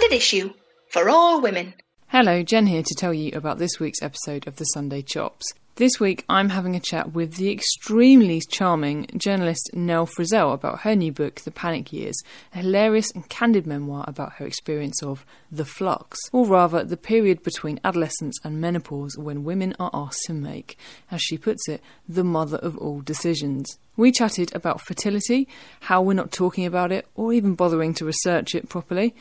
[0.00, 0.54] Standard issue
[0.88, 1.74] for all women.
[2.06, 5.44] Hello, Jen here to tell you about this week's episode of the Sunday Chops.
[5.74, 10.96] This week, I'm having a chat with the extremely charming journalist Nell Frizzell about her
[10.96, 12.18] new book, The Panic Years,
[12.54, 17.42] a hilarious and candid memoir about her experience of the flux, or rather, the period
[17.42, 20.78] between adolescence and menopause when women are asked to make,
[21.10, 23.78] as she puts it, the mother of all decisions.
[23.98, 25.46] We chatted about fertility,
[25.80, 29.14] how we're not talking about it, or even bothering to research it properly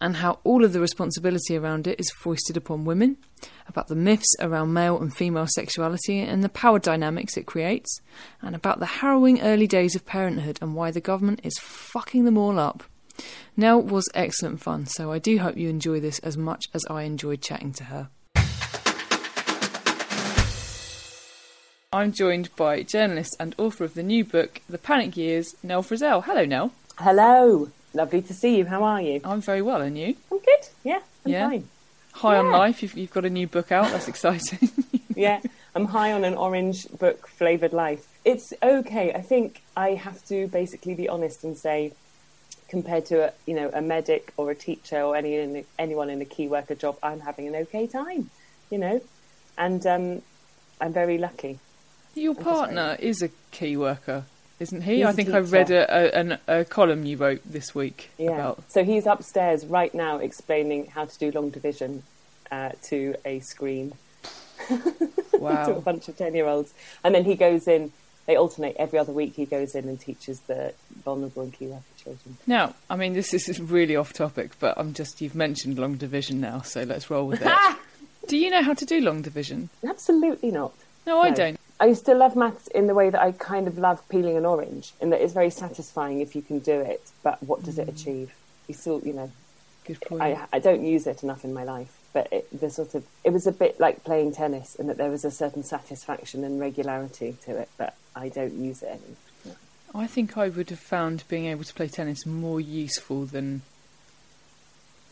[0.00, 3.16] and how all of the responsibility around it is foisted upon women,
[3.68, 8.00] about the myths around male and female sexuality and the power dynamics it creates,
[8.40, 12.38] and about the harrowing early days of parenthood and why the government is fucking them
[12.38, 12.82] all up.
[13.56, 17.02] Nell was excellent fun, so I do hope you enjoy this as much as I
[17.02, 18.08] enjoyed chatting to her.
[21.92, 26.24] I'm joined by journalist and author of the new book, The Panic Years, Nell Frizzell.
[26.24, 26.72] Hello, Nell.
[26.98, 27.70] Hello.
[27.92, 28.66] Lovely to see you.
[28.66, 29.20] How are you?
[29.24, 30.14] I'm very well, and you?
[30.30, 30.68] I'm good.
[30.84, 31.48] Yeah, I'm Yeah?
[31.48, 31.68] fine.
[32.12, 32.82] High on life.
[32.82, 33.90] You've, you've got a new book out.
[33.90, 34.70] That's exciting.
[35.16, 35.40] Yeah,
[35.74, 38.06] I'm high on an orange book flavoured life.
[38.24, 39.12] It's okay.
[39.12, 41.92] I think I have to basically be honest and say,
[42.68, 46.24] compared to a, you know a medic or a teacher or any anyone in a
[46.24, 48.30] key worker job, I'm having an okay time.
[48.70, 49.02] You know,
[49.58, 50.22] and um,
[50.80, 51.58] I'm very lucky.
[52.14, 54.24] Your partner is a key worker,
[54.60, 54.96] isn't he?
[54.96, 58.30] He's I think I read a, a, a column you wrote this week Yeah.
[58.32, 58.70] about.
[58.70, 62.02] So he's upstairs right now explaining how to do long division
[62.52, 63.94] uh, to a screen.
[64.68, 66.74] to a bunch of 10 year olds.
[67.02, 67.92] And then he goes in,
[68.26, 70.74] they alternate every other week, he goes in and teaches the
[71.04, 72.36] vulnerable and key worker children.
[72.46, 76.40] now, I mean, this is really off topic, but I'm just, you've mentioned long division
[76.40, 77.52] now, so let's roll with it.
[78.28, 79.70] do you know how to do long division?
[79.88, 80.72] Absolutely not.
[81.06, 81.34] No, I No.
[81.34, 81.59] don't.
[81.80, 84.44] I used to love maths in the way that I kind of love peeling an
[84.44, 87.88] orange, in that it's very satisfying if you can do it, but what does it
[87.88, 88.32] achieve?
[88.68, 89.32] You still, you know,
[89.86, 90.22] Good point.
[90.22, 93.32] I, I don't use it enough in my life, but it, the sort of it
[93.32, 97.36] was a bit like playing tennis, in that there was a certain satisfaction and regularity
[97.46, 99.56] to it, but I don't use it anymore.
[99.94, 103.62] I think I would have found being able to play tennis more useful than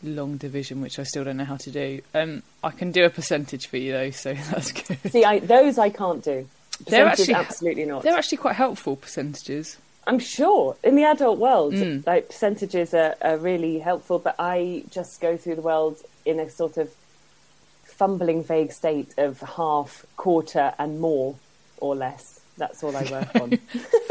[0.03, 2.01] long division, which I still don't know how to do.
[2.13, 4.99] Um, I can do a percentage for you though, so that's good.
[5.11, 6.47] See, I, those I can't do.
[6.87, 8.03] They're actually- absolutely not.
[8.03, 9.77] They're actually quite helpful percentages.
[10.07, 12.05] I'm sure in the adult world, Mm.
[12.07, 16.49] like percentages are, are really helpful, but I just go through the world in a
[16.49, 16.89] sort of
[17.83, 21.35] fumbling, vague state of half, quarter, and more
[21.77, 22.39] or less.
[22.57, 23.57] That's all I work on.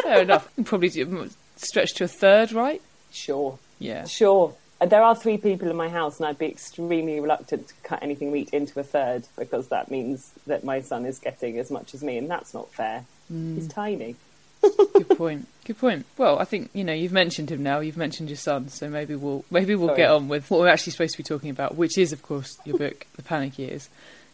[0.03, 0.49] Fair enough.
[0.65, 2.81] Probably do- stretch to a third, right?
[3.11, 4.05] sure, Yeah.
[4.05, 4.55] sure.
[4.81, 8.33] There are three people in my house, and I'd be extremely reluctant to cut anything
[8.33, 12.03] meat into a third because that means that my son is getting as much as
[12.03, 13.05] me, and that's not fair.
[13.33, 13.57] Mm.
[13.57, 14.15] He's tiny.
[14.61, 15.49] Good point.
[15.65, 16.07] Good point.
[16.17, 17.81] Well, I think you know you've mentioned him now.
[17.81, 19.99] You've mentioned your son, so maybe we'll maybe we'll Sorry.
[19.99, 22.59] get on with what we're actually supposed to be talking about, which is, of course,
[22.65, 23.89] your book, The Panic Years.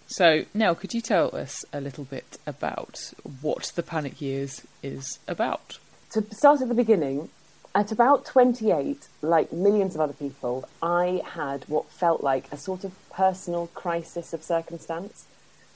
[0.07, 5.19] So, Nell, could you tell us a little bit about what The Panic Years is
[5.27, 5.79] about?
[6.15, 7.29] to start at the beginning,
[7.75, 12.85] at about 28, like millions of other people, I had what felt like a sort
[12.85, 15.27] of personal crisis of circumstance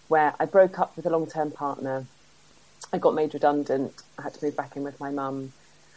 [0.07, 2.07] where I broke up with a long term partner.
[2.93, 4.03] I got made redundant.
[4.19, 5.53] I had to move back in with my mum.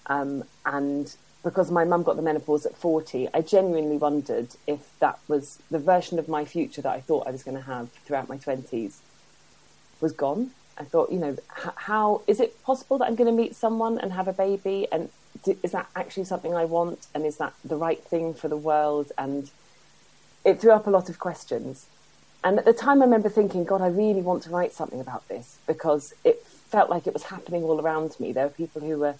[0.07, 5.19] Um, and because my mum got the menopause at 40, I genuinely wondered if that
[5.27, 8.27] was the version of my future that I thought I was going to have throughout
[8.27, 8.97] my 20s
[10.01, 10.51] was gone.
[10.77, 11.37] I thought, you know,
[11.75, 14.87] how is it possible that I'm going to meet someone and have a baby?
[14.91, 15.09] And
[15.63, 17.07] is that actually something I want?
[17.13, 19.11] And is that the right thing for the world?
[19.17, 19.49] And
[20.43, 21.87] it threw up a lot of questions.
[22.43, 25.27] And at the time, I remember thinking, God, I really want to write something about
[25.27, 28.31] this because it felt like it was happening all around me.
[28.31, 29.15] There were people who were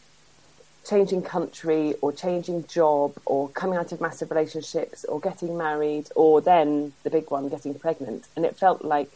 [0.88, 6.42] changing country or changing job or coming out of massive relationships or getting married or
[6.42, 8.28] then the big one, getting pregnant.
[8.36, 9.12] And it felt like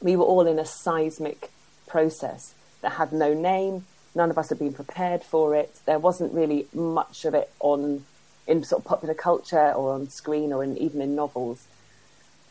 [0.00, 1.50] we were all in a seismic
[1.88, 3.86] process that had no name.
[4.14, 5.80] None of us had been prepared for it.
[5.86, 8.04] There wasn't really much of it on
[8.46, 11.66] in sort of popular culture or on screen or in, even in novels.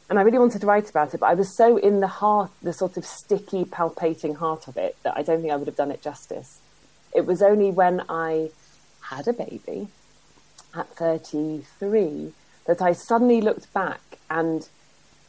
[0.09, 2.51] And I really wanted to write about it, but I was so in the heart,
[2.61, 5.77] the sort of sticky, palpating heart of it, that I don't think I would have
[5.77, 6.59] done it justice.
[7.13, 8.49] It was only when I
[9.01, 9.87] had a baby
[10.75, 12.33] at 33
[12.65, 14.67] that I suddenly looked back and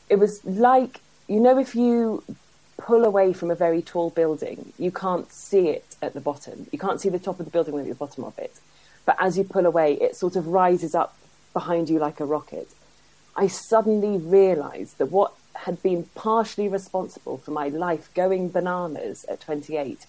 [0.09, 2.23] it was like, you know, if you
[2.77, 6.67] pull away from a very tall building, you can't see it at the bottom.
[6.73, 8.59] You can't see the top of the building you're at the bottom of it.
[9.07, 11.17] But as you pull away, it sort of rises up
[11.53, 12.69] behind you like a rocket.
[13.37, 19.41] I suddenly realised that what had been partially responsible for my life going bananas at
[19.41, 20.07] 28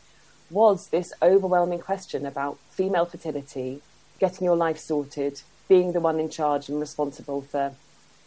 [0.50, 3.82] was this overwhelming question about female fertility,
[4.20, 7.74] getting your life sorted, being the one in charge and responsible for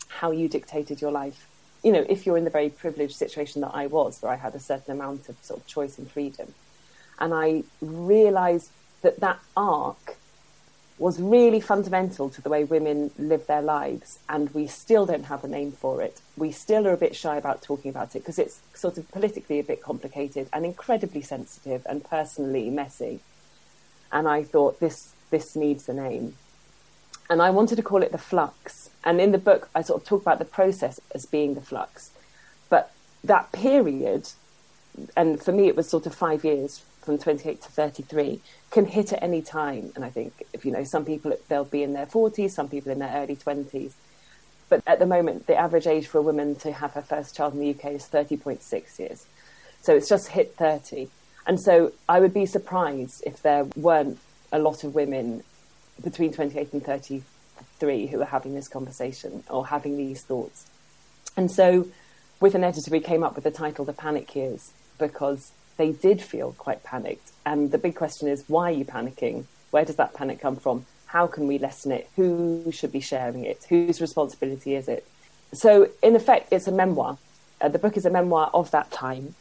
[0.09, 1.48] how you dictated your life.
[1.83, 4.55] You know, if you're in the very privileged situation that I was, where I had
[4.55, 6.55] a certain amount of sort of choice and freedom.
[7.21, 8.71] And I realized
[9.03, 10.17] that that arc
[10.99, 15.45] was really fundamental to the way women live their lives, and we still don't have
[15.45, 16.21] a name for it.
[16.37, 19.61] We still are a bit shy about talking about it because it's sort of politically
[19.61, 23.21] a bit complicated and incredibly sensitive and personally messy.
[24.11, 26.35] And I thought this this needs a name,
[27.31, 28.91] and I wanted to call it the flux.
[29.05, 32.11] And in the book, I sort of talk about the process as being the flux,
[32.69, 32.93] but
[33.25, 34.31] that period,
[35.17, 38.41] and for me, it was sort of five years from 28 to 33
[38.71, 39.93] can hit at any time.
[39.97, 42.93] And I think if you know, some people they'll be in their 40s, some people
[42.93, 43.93] in their early 20s.
[44.69, 47.55] But at the moment, the average age for a woman to have her first child
[47.55, 49.25] in the UK is 30.6 years.
[49.81, 51.09] So it's just hit 30.
[51.47, 54.19] And so I would be surprised if there weren't
[54.53, 55.45] a lot of women
[56.03, 60.67] between 28 and 33 who are having this conversation or having these thoughts.
[61.37, 61.89] And so
[62.41, 66.21] with an editor, we came up with the title The Panic Years because they did
[66.21, 67.33] feel quite panicked.
[67.45, 69.45] And the big question is, why are you panicking?
[69.71, 70.87] Where does that panic come from?
[71.07, 72.09] How can we lessen it?
[72.17, 73.65] Who should be sharing it?
[73.69, 75.07] Whose responsibility is it?
[75.53, 77.17] So, in effect, it's a memoir.
[77.61, 79.35] Uh, the book is a memoir of that time.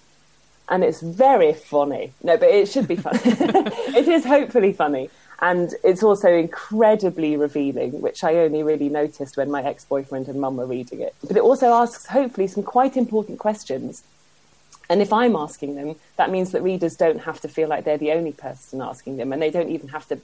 [0.70, 2.14] And it's very funny.
[2.24, 3.20] No, but it should be funny.
[3.26, 5.10] it is hopefully funny.
[5.40, 10.42] And it's also incredibly revealing, which I only really noticed when my ex boyfriend and
[10.42, 11.14] mum were reading it.
[11.24, 14.04] But it also asks, hopefully, some quite important questions
[14.90, 17.98] and if I'm asking them, that means that readers don't have to feel like they're
[17.98, 20.20] the only person asking them, and they don't even have to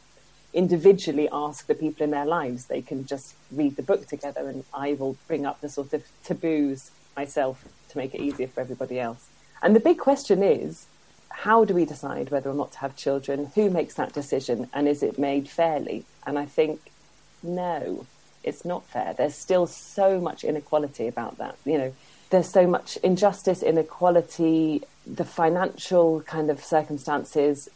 [0.53, 2.65] individually ask the people in their lives.
[2.65, 6.03] They can just read the book together, and I will bring up the sort of
[6.23, 9.27] taboos myself to make it easier for everybody else.
[9.61, 10.85] And the big question is
[11.33, 13.51] how do we decide whether or not to have children?
[13.55, 14.69] Who makes that decision?
[14.73, 16.05] And is it made fairly?
[16.25, 16.79] And I think
[17.41, 18.05] no,
[18.43, 19.13] it's not fair.
[19.13, 21.57] There's still so much inequality about that.
[21.65, 21.93] You know,
[22.29, 27.67] there's so much injustice, inequality, the financial kind of circumstances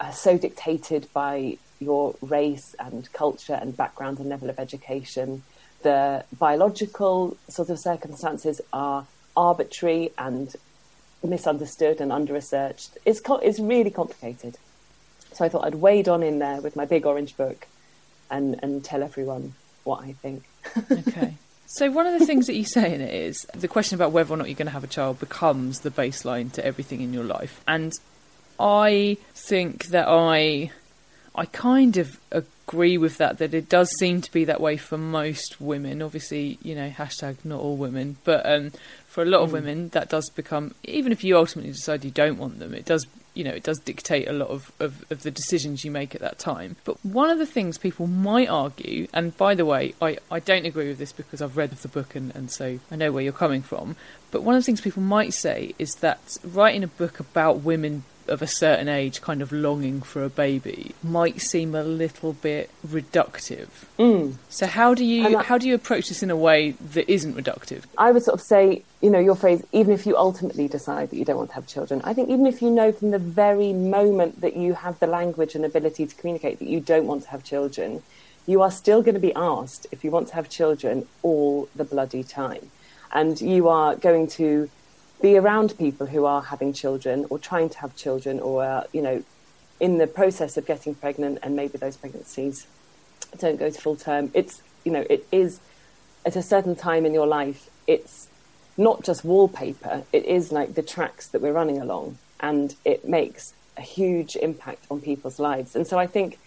[0.00, 5.42] are so dictated by your race and culture and background and level of education.
[5.82, 9.06] The biological sort of circumstances are
[9.36, 10.54] arbitrary and
[11.22, 12.98] misunderstood and under researched.
[13.04, 14.56] It's, co- it's really complicated.
[15.32, 17.66] So I thought I'd wade on in there with my big orange book
[18.30, 19.54] and, and tell everyone
[19.84, 20.44] what I think.
[20.90, 21.34] okay.
[21.66, 24.34] So one of the things that you say in it is the question about whether
[24.34, 27.24] or not you're going to have a child becomes the baseline to everything in your
[27.24, 27.62] life.
[27.66, 27.94] And
[28.60, 30.70] I think that I
[31.34, 34.98] I kind of agree with that that it does seem to be that way for
[34.98, 36.02] most women.
[36.02, 38.72] Obviously, you know, hashtag not all women, but um,
[39.12, 39.52] for a lot of mm.
[39.52, 43.06] women that does become even if you ultimately decide you don't want them, it does
[43.34, 46.20] you know, it does dictate a lot of, of, of, the decisions you make at
[46.20, 46.76] that time.
[46.84, 50.66] But one of the things people might argue, and by the way, I, I don't
[50.66, 53.32] agree with this because I've read the book and, and so I know where you're
[53.32, 53.96] coming from,
[54.30, 58.04] but one of the things people might say is that writing a book about women
[58.28, 62.70] of a certain age kind of longing for a baby might seem a little bit
[62.86, 63.68] reductive.
[63.98, 64.34] Mm.
[64.48, 67.84] So how do you how do you approach this in a way that isn't reductive?
[67.98, 71.16] I would sort of say, you know, your phrase even if you ultimately decide that
[71.16, 73.72] you don't want to have children, I think even if you know from the very
[73.72, 77.30] moment that you have the language and ability to communicate that you don't want to
[77.30, 78.02] have children,
[78.46, 81.84] you are still going to be asked if you want to have children all the
[81.84, 82.70] bloody time.
[83.12, 84.70] And you are going to
[85.22, 89.00] be around people who are having children or trying to have children or are, you
[89.00, 89.22] know,
[89.80, 92.66] in the process of getting pregnant and maybe those pregnancies
[93.38, 94.30] don't go to full term.
[94.34, 95.60] It's, you know, it is
[96.26, 98.28] at a certain time in your life, it's
[98.76, 103.54] not just wallpaper, it is like the tracks that we're running along and it makes
[103.76, 105.74] a huge impact on people's lives.
[105.74, 106.38] And so I think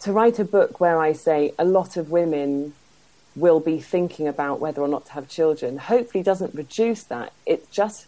[0.00, 2.74] to write a book where I say a lot of women
[3.40, 7.32] will be thinking about whether or not to have children hopefully doesn't reduce that.
[7.46, 8.06] It just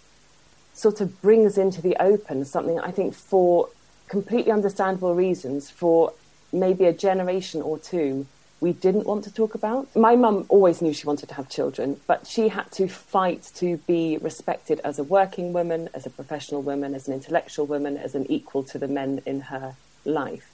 [0.75, 3.69] sort of brings into the open something I think for
[4.09, 6.13] completely understandable reasons for
[6.53, 8.27] maybe a generation or two
[8.61, 9.95] we didn't want to talk about.
[9.97, 13.79] My mum always knew she wanted to have children, but she had to fight to
[13.79, 18.15] be respected as a working woman, as a professional woman, as an intellectual woman, as
[18.15, 20.53] an equal to the men in her life.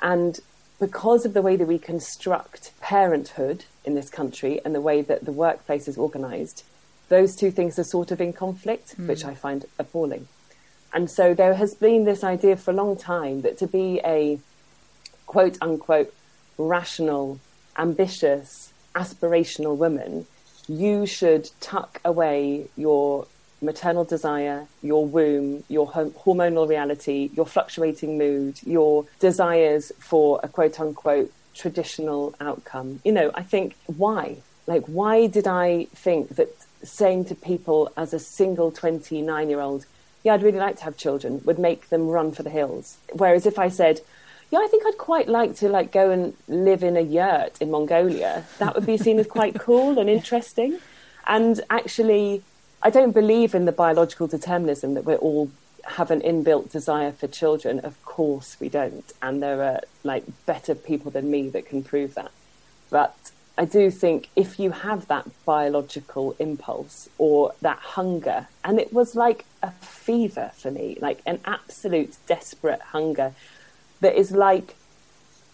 [0.00, 0.40] And
[0.78, 5.24] because of the way that we construct parenthood in this country and the way that
[5.24, 6.64] the workplace is organized,
[7.08, 9.06] those two things are sort of in conflict, mm.
[9.06, 10.26] which I find appalling.
[10.92, 14.38] And so there has been this idea for a long time that to be a
[15.26, 16.14] quote unquote
[16.56, 17.40] rational,
[17.76, 20.26] ambitious, aspirational woman,
[20.68, 23.26] you should tuck away your
[23.64, 30.78] maternal desire, your womb, your hormonal reality, your fluctuating mood, your desires for a quote
[30.78, 33.00] unquote traditional outcome.
[33.04, 34.36] You know, I think why?
[34.66, 36.48] Like, why did I think that
[36.82, 39.86] saying to people as a single 29 year old,
[40.22, 42.96] yeah, I'd really like to have children, would make them run for the hills?
[43.12, 44.00] Whereas if I said,
[44.50, 47.70] yeah, I think I'd quite like to like go and live in a yurt in
[47.70, 50.78] Mongolia, that would be seen as quite cool and interesting.
[51.26, 52.42] And actually,
[52.86, 55.50] I don't believe in the biological determinism that we're all
[55.84, 57.80] have an inbuilt desire for children.
[57.80, 59.10] Of course we don't.
[59.22, 62.30] And there are like better people than me that can prove that.
[62.90, 63.16] But
[63.56, 69.14] I do think if you have that biological impulse or that hunger, and it was
[69.14, 73.32] like a fever for me, like an absolute desperate hunger
[74.00, 74.74] that is like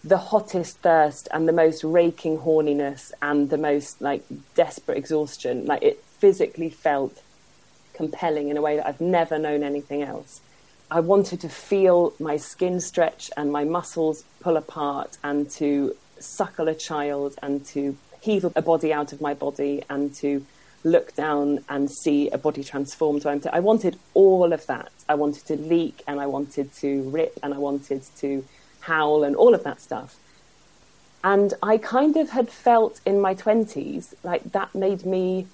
[0.02, 5.66] the hottest thirst and the most raking horniness and the most like desperate exhaustion.
[5.66, 7.22] Like it physically felt
[7.94, 10.40] compelling in a way that I've never known anything else.
[10.90, 16.68] I wanted to feel my skin stretch and my muscles pull apart and to suckle
[16.68, 20.44] a child and to heave a body out of my body and to
[20.82, 23.26] look down and see a body transformed.
[23.26, 24.90] I wanted all of that.
[25.08, 28.44] I wanted to leak and I wanted to rip and I wanted to
[28.80, 30.16] howl and all of that stuff.
[31.22, 35.46] And I kind of had felt in my 20s like that made me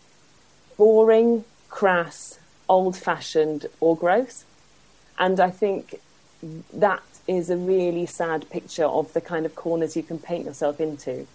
[0.76, 4.44] boring, crass, old fashioned, or gross.
[5.18, 6.00] And I think
[6.72, 10.80] that is a really sad picture of the kind of corners you can paint yourself
[10.80, 11.26] into,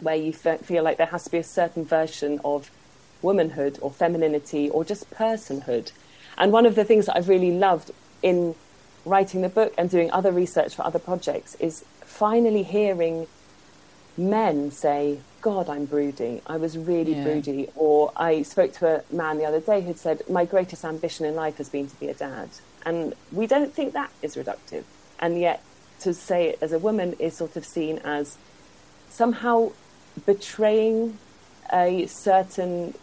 [0.00, 2.70] where you f- feel like there has to be a certain version of
[3.20, 5.90] womanhood or femininity or just personhood.
[6.36, 7.90] And one of the things that I've really loved
[8.22, 8.54] in
[9.04, 13.26] writing the book and doing other research for other projects is finally hearing
[14.18, 16.42] men say, God, I'm broody.
[16.46, 17.24] I was really yeah.
[17.24, 17.68] broody.
[17.76, 21.34] Or I spoke to a man the other day who'd said, My greatest ambition in
[21.34, 22.50] life has been to be a dad.
[22.84, 24.84] And we don't think that is reductive.
[25.20, 25.62] And yet,
[26.00, 28.36] to say it as a woman is sort of seen as
[29.08, 29.72] somehow
[30.26, 31.18] betraying
[31.72, 32.94] a certain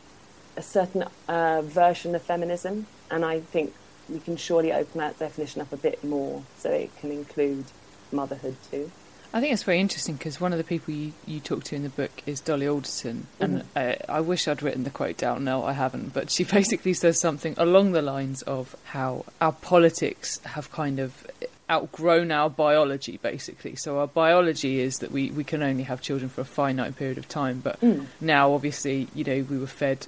[0.57, 2.87] a certain uh, version of feminism.
[3.11, 3.73] And I think
[4.09, 7.65] we can surely open that definition up a bit more so it can include
[8.11, 8.91] motherhood too.
[9.35, 11.83] I think it's very interesting because one of the people you, you talk to in
[11.83, 13.67] the book is Dolly Alderton, and mm-hmm.
[13.75, 15.43] uh, I wish I'd written the quote down.
[15.43, 20.39] No, I haven't, but she basically says something along the lines of how our politics
[20.45, 21.27] have kind of
[21.69, 23.75] outgrown our biology, basically.
[23.75, 27.17] So our biology is that we, we can only have children for a finite period
[27.17, 28.05] of time, but mm.
[28.21, 30.07] now obviously, you know, we were fed.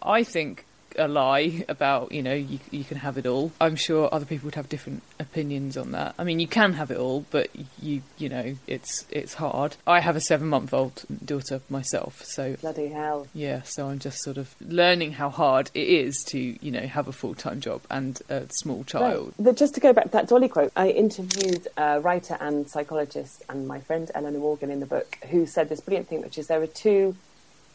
[0.00, 0.66] I think
[0.98, 3.52] a lie about you know you you can have it all.
[3.60, 6.14] I'm sure other people would have different opinions on that.
[6.18, 7.50] I mean, you can have it all, but
[7.80, 9.76] you you know it's it's hard.
[9.86, 13.26] I have a seven month old daughter myself, so bloody hell.
[13.34, 17.08] Yeah, so I'm just sort of learning how hard it is to you know have
[17.08, 19.26] a full time job and a small child.
[19.38, 19.46] Right.
[19.46, 23.42] But just to go back to that Dolly quote, I interviewed a writer and psychologist
[23.48, 26.46] and my friend Eleanor Morgan in the book, who said this brilliant thing, which is
[26.46, 27.16] there are two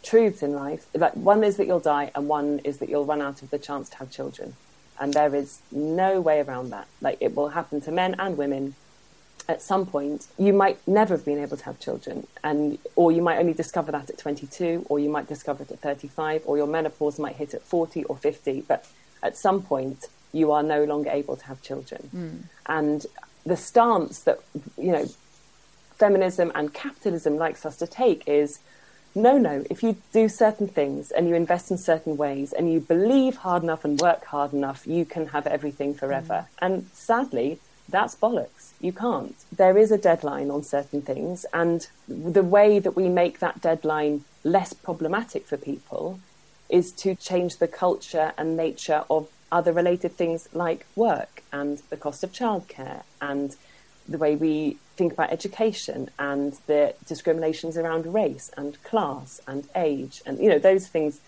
[0.04, 0.86] truths in life.
[0.94, 3.58] Like one is that you'll die, and one is that you'll run out of the
[3.58, 4.56] chance to have children.
[5.00, 6.88] And there is no way around that.
[7.02, 8.76] Like it will happen to men and women.
[9.50, 13.22] At some point, you might never have been able to have children, and or you
[13.22, 16.68] might only discover that at 22, or you might discover it at 35, or your
[16.68, 18.62] menopause might hit at 40 or 50.
[18.68, 18.88] But
[19.22, 22.10] at some point, you are no longer able to have children.
[22.16, 22.44] Mm.
[22.68, 23.06] And
[23.46, 24.40] the stance that
[24.78, 25.06] you know
[25.96, 28.60] feminism and capitalism likes us to take is
[29.15, 32.79] no, no, if you do certain things and you invest in certain ways and you
[32.79, 36.46] believe hard enough and work hard enough, you can have everything forever.
[36.48, 36.65] Mm.
[36.65, 38.72] And sadly, that's bollocks.
[38.82, 39.36] You can't.
[39.55, 44.24] There is a deadline on certain things, and the way that we make that deadline
[44.43, 46.20] less problematic for people
[46.70, 51.98] is to change the culture and nature of other related things like work and the
[51.98, 53.55] cost of childcare and
[54.10, 60.22] the way we think about education and the discriminations around race and class and age
[60.26, 61.20] and you know those things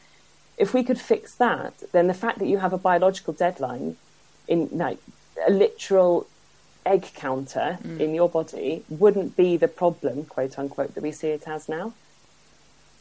[0.57, 3.97] if we could fix that then the fact that you have a biological deadline
[4.47, 4.99] in like
[5.47, 6.27] a literal
[6.85, 7.99] egg counter mm.
[7.99, 11.91] in your body wouldn't be the problem quote unquote that we see it as now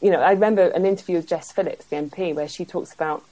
[0.01, 3.23] you know i remember an interview with jess phillips the mp where she talks about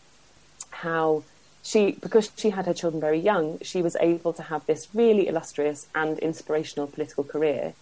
[0.70, 1.24] how
[1.64, 5.28] she, because she had her children very young, she was able to have this really
[5.28, 7.74] illustrious and inspirational political career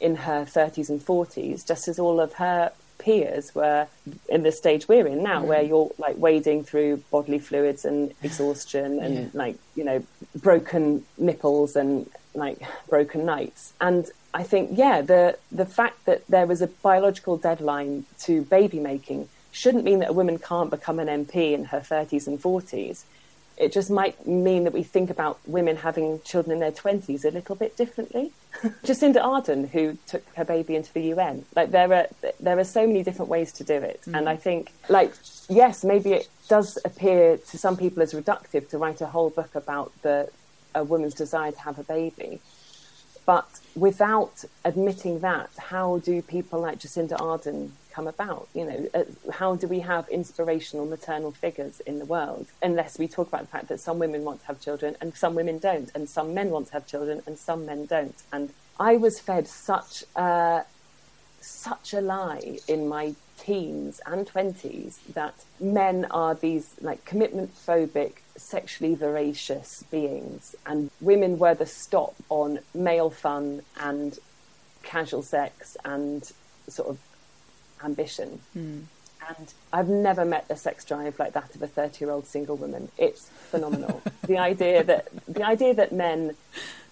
[0.00, 3.86] in her 30s and 40s, just as all of her peers were
[4.28, 5.46] in the stage we're in now, mm.
[5.46, 9.26] where you're like wading through bodily fluids and exhaustion and yeah.
[9.34, 10.02] like, you know,
[10.36, 13.72] broken nipples and like broken nights.
[13.80, 18.80] And I think, yeah, the, the fact that there was a biological deadline to baby
[18.80, 23.04] making shouldn't mean that a woman can't become an MP in her 30s and 40s
[23.58, 27.30] It just might mean that we think about women having children in their 20s a
[27.30, 28.32] little bit differently.
[28.82, 32.06] Jacinda Ardern, who took her baby into the UN, like there are
[32.40, 34.16] there are so many different ways to do it, mm.
[34.16, 35.14] and I think like
[35.48, 39.54] yes, maybe it does appear to some people as reductive to write a whole book
[39.54, 40.28] about the
[40.74, 42.40] a woman's desire to have a baby,
[43.26, 48.48] but without admitting that, how do people like Jacinda Ardern come about?
[48.54, 53.08] You know, uh, how do we have inspirational maternal figures in the world unless we
[53.08, 55.90] talk about the fact that some women want to have children and some women don't,
[55.94, 58.16] and some men want to have children and some men don't?
[58.32, 60.64] And I was fed such a,
[61.40, 68.14] such a lie in my teens and 20s that men are these like commitment phobic
[68.36, 74.18] sexually voracious beings, and women were the stop on male fun and
[74.82, 76.32] casual sex and
[76.68, 76.98] sort of
[77.84, 78.40] ambition.
[78.56, 78.84] Mm.
[79.28, 82.56] And I've never met a sex drive like that of a 30 year old single
[82.56, 82.90] woman.
[82.98, 84.02] It's phenomenal.
[84.26, 86.36] the idea that the idea that men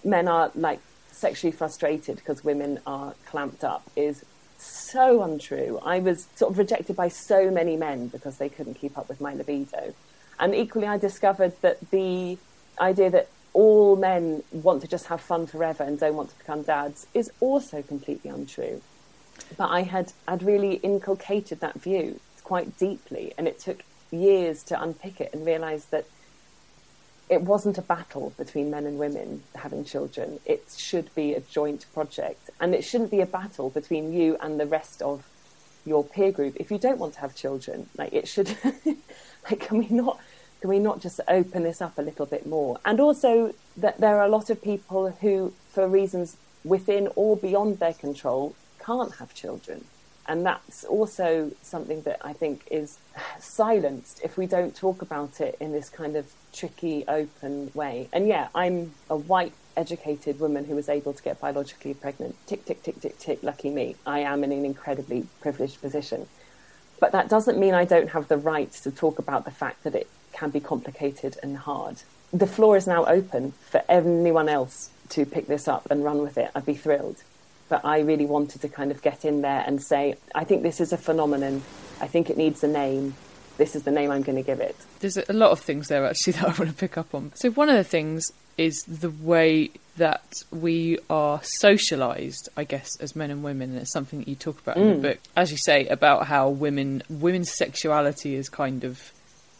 [0.03, 0.79] men are like
[1.11, 4.25] sexually frustrated because women are clamped up is
[4.57, 5.79] so untrue.
[5.83, 9.19] I was sort of rejected by so many men because they couldn't keep up with
[9.19, 9.93] my libido.
[10.39, 12.37] And equally, I discovered that the
[12.79, 16.63] idea that all men want to just have fun forever and don't want to become
[16.63, 18.81] dads is also completely untrue.
[19.57, 24.81] But I had I'd really inculcated that view quite deeply, and it took years to
[24.81, 26.05] unpick it and realize that
[27.29, 30.39] it wasn't a battle between men and women having children.
[30.45, 34.59] It should be a joint project, and it shouldn't be a battle between you and
[34.59, 35.23] the rest of
[35.85, 37.89] your peer group if you don't want to have children.
[37.97, 38.55] Like it should,
[39.49, 40.19] like can we not
[40.61, 42.79] can we not just open this up a little bit more?
[42.85, 47.79] And also that there are a lot of people who, for reasons within or beyond
[47.79, 48.55] their control,
[48.91, 49.85] can't have children.
[50.27, 52.99] And that's also something that I think is
[53.39, 58.07] silenced if we don't talk about it in this kind of tricky, open way.
[58.13, 62.35] And yeah, I'm a white, educated woman who was able to get biologically pregnant.
[62.45, 63.95] Tick, tick, tick, tick, tick, lucky me.
[64.05, 66.27] I am in an incredibly privileged position.
[66.99, 69.95] But that doesn't mean I don't have the right to talk about the fact that
[69.95, 72.03] it can be complicated and hard.
[72.31, 76.37] The floor is now open for anyone else to pick this up and run with
[76.37, 76.51] it.
[76.53, 77.23] I'd be thrilled.
[77.71, 80.81] But I really wanted to kind of get in there and say, I think this
[80.81, 81.63] is a phenomenon.
[82.01, 83.15] I think it needs a name.
[83.55, 84.75] This is the name I'm going to give it.
[84.99, 87.31] There's a lot of things there actually that I want to pick up on.
[87.35, 93.15] So, one of the things is the way that we are socialized, I guess, as
[93.15, 93.69] men and women.
[93.69, 95.01] And it's something that you talk about in the mm.
[95.13, 99.13] book, as you say, about how women women's sexuality is kind of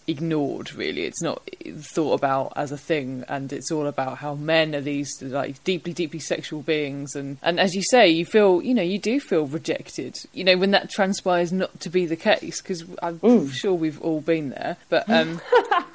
[0.07, 1.47] ignored really it's not
[1.79, 5.93] thought about as a thing and it's all about how men are these like deeply
[5.93, 9.45] deeply sexual beings and and as you say you feel you know you do feel
[9.45, 13.51] rejected you know when that transpires not to be the case because i'm mm.
[13.51, 15.39] sure we've all been there but um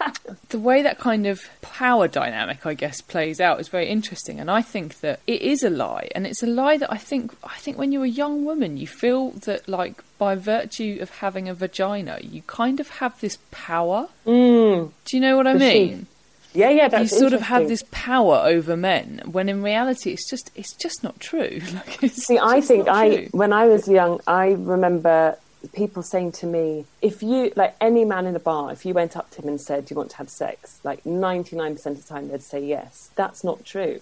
[0.49, 4.51] the way that kind of power dynamic i guess plays out is very interesting and
[4.51, 7.57] i think that it is a lie and it's a lie that i think i
[7.59, 11.55] think when you're a young woman you feel that like by virtue of having a
[11.55, 14.09] vagina, you kind of have this power.
[14.27, 14.91] Mm.
[15.05, 16.07] Do you know what I mean?
[16.53, 20.29] Yeah, yeah, that's you sort of have this power over men when in reality it's
[20.29, 21.61] just it's just not true.
[21.75, 25.37] Like, See, I think I when I was young, I remember
[25.73, 29.17] people saying to me, if you like any man in a bar, if you went
[29.17, 31.99] up to him and said, "Do you want to have sex?" like ninety nine percent
[31.99, 33.11] of the time they'd say yes.
[33.15, 34.01] That's not true.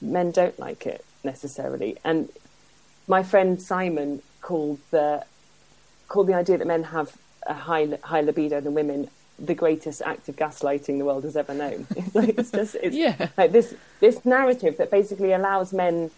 [0.00, 2.28] Men don't like it necessarily, and
[3.06, 5.24] my friend Simon called the
[6.08, 10.28] called the idea that men have a high high libido than women the greatest act
[10.28, 11.86] of gaslighting the world has ever known.
[12.14, 13.28] like, it's just it's yeah.
[13.36, 16.10] like this this narrative that basically allows men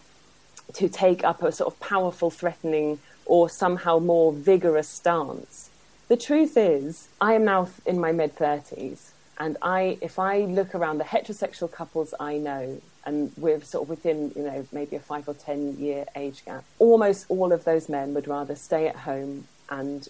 [0.73, 5.69] to take up a sort of powerful, threatening, or somehow more vigorous stance.
[6.07, 10.75] The truth is, I am now in my mid thirties, and I, if I look
[10.75, 14.99] around the heterosexual couples I know, and we're sort of within, you know, maybe a
[14.99, 18.95] five or ten year age gap, almost all of those men would rather stay at
[18.95, 20.07] home and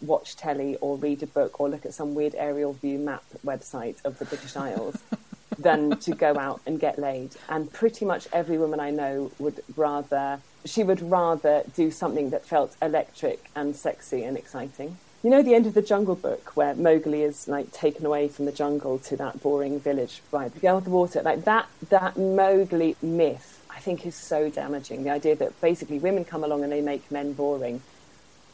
[0.00, 3.96] watch telly or read a book or look at some weird aerial view map website
[4.04, 4.98] of the British Isles
[5.58, 7.36] than to go out and get laid.
[7.48, 12.44] And pretty much every woman I know would rather, she would rather do something that
[12.44, 14.98] felt electric and sexy and exciting.
[15.22, 18.44] You know the end of the Jungle Book where Mowgli is like taken away from
[18.44, 21.22] the jungle to that boring village by the girl with the water.
[21.22, 25.02] Like that, that Mowgli myth, I think is so damaging.
[25.02, 27.82] The idea that basically women come along and they make men boring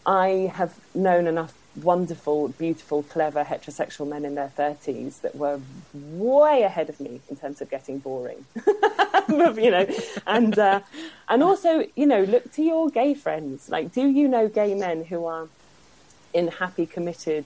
[0.06, 5.60] I have known enough wonderful, beautiful, clever heterosexual men in their 30s that were
[5.92, 8.44] way ahead of me in terms of getting boring.
[9.28, 9.86] you know,
[10.26, 10.80] and uh,
[11.28, 13.68] and also, you know, look to your gay friends.
[13.68, 15.48] Like, do you know gay men who are
[16.32, 17.44] in happy, committed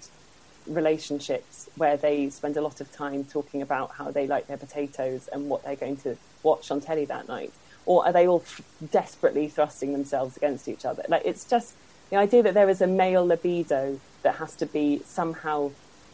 [0.67, 5.29] relationships where they spend a lot of time talking about how they like their potatoes
[5.33, 7.53] and what they're going to watch on telly that night?
[7.87, 8.61] Or are they all f-
[8.91, 11.05] desperately thrusting themselves against each other?
[11.09, 11.75] Like, it's just
[12.11, 15.71] the idea that there is a male libido that has to be somehow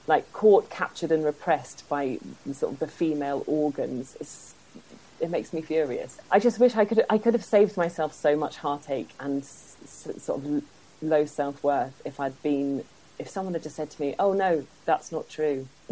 [0.07, 2.19] like caught, captured, and repressed by
[2.53, 4.17] sort of the female organs.
[4.21, 4.55] It's,
[5.21, 6.19] it makes me furious.
[6.31, 9.77] I just wish I could I could have saved myself so much heartache and s-
[9.85, 10.63] s- sort of
[11.01, 12.85] low self worth if I'd been
[13.19, 15.69] if someone had just said to me, "Oh no, that's not true.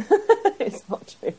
[0.59, 1.35] it's not true."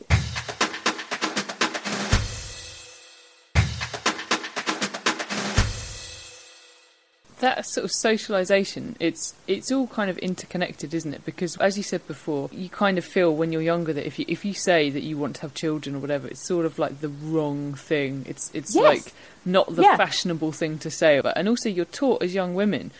[7.40, 11.82] That sort of socialization it's it's all kind of interconnected isn't it because as you
[11.82, 14.88] said before you kind of feel when you're younger that if you if you say
[14.90, 18.24] that you want to have children or whatever it's sort of like the wrong thing
[18.28, 18.82] it's it's Yes.
[19.06, 19.12] like
[19.44, 19.96] not the Yeah.
[19.96, 22.90] fashionable thing to say but and also you're taught as young women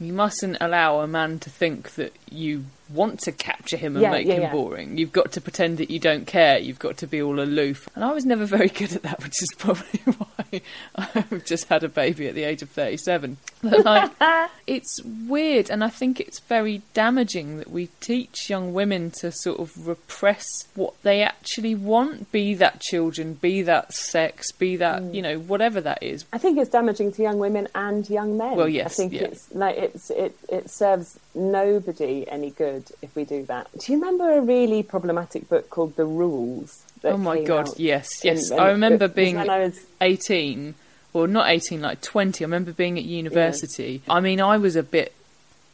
[0.00, 4.10] you mustn't allow a man to think that you want to capture him and Yeah,
[4.10, 4.52] make yeah, him yeah.
[4.52, 4.98] boring.
[4.98, 6.58] You've got to pretend that you don't care.
[6.58, 7.88] You've got to be all aloof.
[7.94, 10.60] And I was never very good at that, which is probably why
[10.96, 13.38] I've just had a baby at the age of 37.
[13.62, 14.10] But like,
[14.66, 19.58] it's weird, and I think it's very damaging that we teach young women to sort
[19.60, 25.14] of repress what they actually want be that children, be that sex, be that, Mm.
[25.14, 26.24] you know, whatever that is.
[26.32, 28.56] I think it's damaging to young women and young men.
[28.56, 33.24] Well, yes, I think it's like it's it it serves nobody any good if we
[33.24, 33.68] do that.
[33.78, 36.82] Do you remember a really problematic book called The Rules?
[37.02, 38.50] Oh my god, yes, in- yes.
[38.50, 40.74] when- I remember it being when I was 18
[41.14, 44.82] or not 18 like 20 i remember being at university i mean i was a
[44.82, 45.14] bit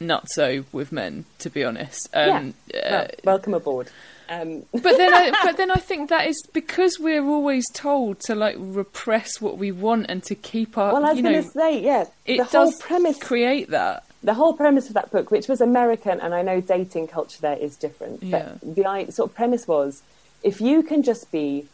[0.00, 3.90] nutso with men to be honest um, well, uh, welcome aboard.
[4.28, 8.34] Um, but then I, but then i think that is because we're always told to
[8.34, 11.82] like repress what we want and to keep our well, I was going to say,
[11.82, 15.48] yeah, it the whole does premise create that the whole premise of that book, which
[15.48, 18.52] was American, and I know dating culture there is different, Yeah.
[18.62, 20.02] but the sort of premise was
[20.42, 21.68] if you can just be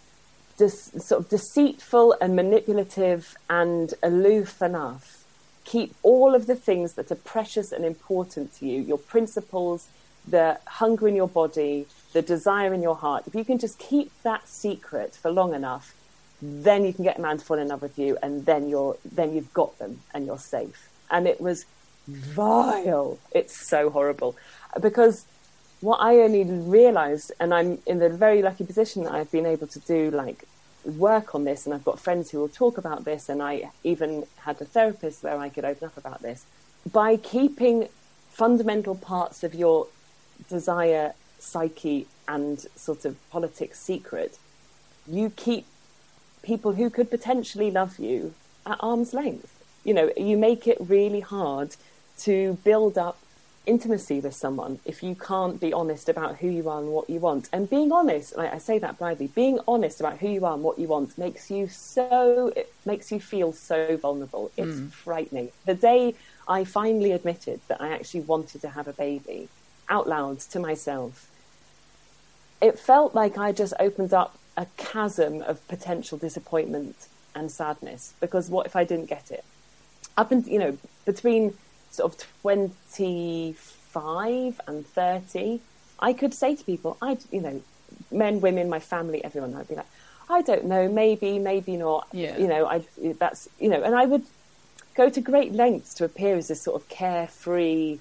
[0.58, 5.24] dis- sort of deceitful and manipulative and aloof enough,
[5.64, 9.88] keep all of the things that are precious and important to you, your principles,
[10.26, 14.10] the hunger in your body, the desire in your heart, if you can just keep
[14.22, 15.94] that secret for long enough,
[16.42, 18.96] then you can get a man to fall in love with you, and then you're
[19.04, 20.88] then you've got them and you're safe.
[21.10, 21.64] And it was
[22.06, 23.18] vile.
[23.32, 24.36] It's so horrible
[24.80, 25.24] because
[25.80, 29.66] what I only realised, and I'm in the very lucky position that I've been able
[29.68, 30.44] to do like
[30.84, 34.24] work on this, and I've got friends who will talk about this, and I even
[34.40, 36.46] had a therapist where I could open up about this.
[36.90, 37.88] By keeping
[38.30, 39.88] fundamental parts of your
[40.48, 44.38] desire, psyche, and sort of politics secret,
[45.06, 45.66] you keep
[46.42, 49.52] people who could potentially love you at arm's length.
[49.84, 51.76] You know, you make it really hard
[52.20, 53.18] to build up
[53.66, 57.18] intimacy with someone if you can't be honest about who you are and what you
[57.18, 57.48] want.
[57.52, 60.62] And being honest, like I say that blithely, being honest about who you are and
[60.62, 64.50] what you want makes you so it makes you feel so vulnerable.
[64.56, 64.86] It's hmm.
[64.88, 65.50] frightening.
[65.64, 66.14] The day
[66.48, 69.48] I finally admitted that I actually wanted to have a baby
[69.88, 71.28] out loud to myself,
[72.60, 78.48] it felt like I just opened up a chasm of potential disappointment and sadness because
[78.48, 79.44] what if I didn't get it?
[80.16, 81.52] Up and you know between
[81.96, 85.60] sort of twenty five and thirty,
[85.98, 87.62] I could say to people, I you know,
[88.10, 89.86] men, women, my family, everyone, I'd be like,
[90.28, 92.08] I don't know, maybe, maybe not.
[92.12, 92.36] Yeah.
[92.36, 92.84] You know, I
[93.18, 94.24] that's you know, and I would
[94.94, 97.98] go to great lengths to appear as this sort of carefree,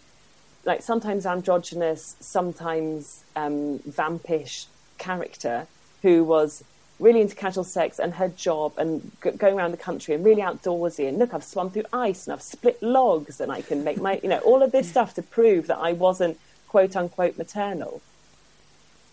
[0.65, 4.65] like sometimes androgynous, sometimes um, vampish
[4.97, 5.67] character
[6.01, 6.63] who was
[6.99, 10.41] really into casual sex and her job and g- going around the country and really
[10.41, 13.99] outdoorsy and look I've swum through ice and I've split logs and I can make
[13.99, 18.01] my you know all of this stuff to prove that I wasn't quote unquote maternal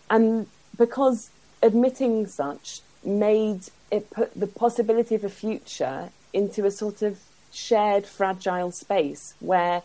[0.09, 1.29] and because
[1.61, 7.19] admitting such made it put the possibility of a future into a sort of
[7.51, 9.83] shared fragile space where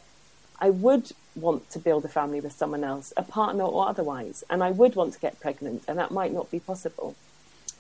[0.61, 4.62] I would want to build a family with someone else, a partner or otherwise, and
[4.62, 7.14] I would want to get pregnant, and that might not be possible.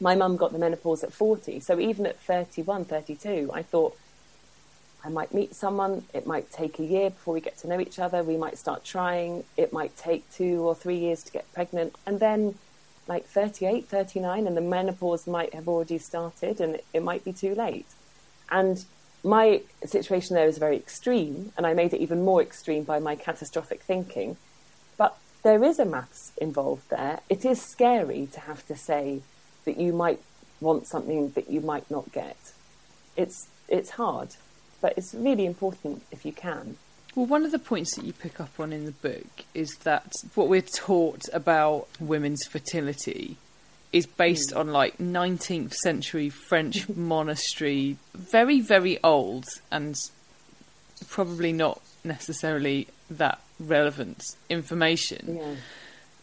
[0.00, 3.96] My mum got the menopause at 40, so even at 31, 32, I thought
[5.04, 7.98] I might meet someone, it might take a year before we get to know each
[7.98, 11.94] other, we might start trying, it might take two or three years to get pregnant,
[12.06, 12.56] and then
[13.08, 17.32] like 38, 39, and the menopause might have already started, and it, it might be
[17.32, 17.86] too late.
[18.50, 18.84] And
[19.24, 23.16] my situation there is very extreme, and I made it even more extreme by my
[23.16, 24.36] catastrophic thinking.
[24.96, 27.20] But there is a maths involved there.
[27.28, 29.22] It is scary to have to say
[29.64, 30.20] that you might
[30.60, 32.36] want something that you might not get.
[33.16, 34.30] It's it's hard,
[34.80, 36.76] but it's really important if you can.
[37.14, 40.12] Well, one of the points that you pick up on in the book is that
[40.34, 43.36] what we're taught about women's fertility
[43.92, 44.58] is based hmm.
[44.58, 49.96] on like 19th century French monastery, very, very old and
[51.08, 55.36] probably not necessarily that relevant information.
[55.38, 55.54] Yeah.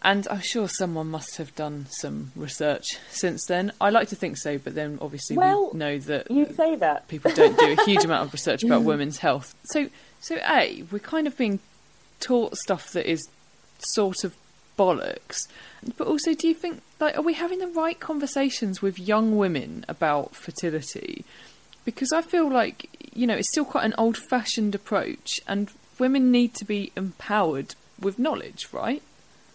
[0.06, 3.72] And I'm sure someone must have done some research since then.
[3.82, 7.08] I like to think so, but then obviously Well, we know that You say that.
[7.08, 9.56] people don't do a huge amount of research about women's health.
[9.64, 9.90] So,
[10.20, 11.60] so a we're kind of being
[12.20, 13.28] taught stuff that is
[13.80, 14.36] sort of
[14.78, 15.48] bollocks.
[15.98, 19.86] But also, do you think like are we having the right conversations with young women
[19.88, 21.26] about fertility?
[21.84, 26.54] Because I feel like you know it's still quite an old-fashioned approach, and women need
[26.56, 29.02] to be empowered with knowledge, right?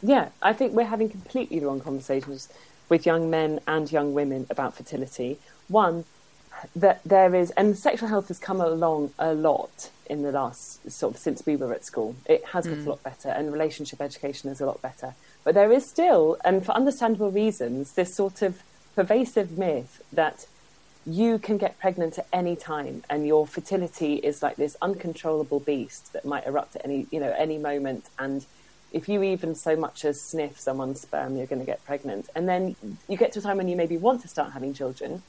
[0.03, 2.49] Yeah, I think we're having completely the wrong conversations
[2.89, 5.39] with young men and young women about fertility.
[5.69, 6.05] One,
[6.75, 11.15] that there is, and sexual health has come along a lot in the last sort
[11.15, 12.17] of since we were at school.
[12.27, 12.87] It has got a mm.
[12.87, 15.15] lot better, and relationship education is a lot better.
[15.45, 18.63] But there is still, and for understandable reasons, this sort of
[18.95, 20.47] pervasive myth that
[21.07, 26.13] you can get pregnant at any time and your fertility is like this uncontrollable beast
[26.13, 28.45] that might erupt at any you know any moment and
[28.93, 32.49] if you even so much as sniff someone's sperm you're going to get pregnant and
[32.49, 32.77] then
[33.09, 35.23] you get to a time when you maybe want to start having children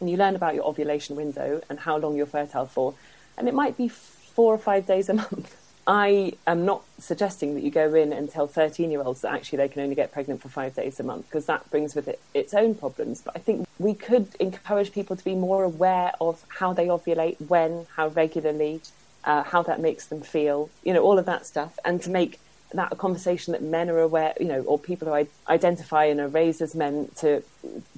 [0.00, 2.94] and you learn about your ovulation window and how long you're fertile for
[3.36, 7.62] and it might be four or five days a month I am not suggesting that
[7.62, 10.40] you go in and tell 13 year olds that actually they can only get pregnant
[10.40, 13.20] for five days a month because that brings with it its own problems.
[13.20, 17.36] But I think we could encourage people to be more aware of how they ovulate,
[17.48, 18.80] when, how regularly,
[19.24, 22.40] uh, how that makes them feel, you know, all of that stuff, and to make
[22.76, 26.28] that a conversation that men are aware, you know, or people who identify and are
[26.28, 27.42] raised as men to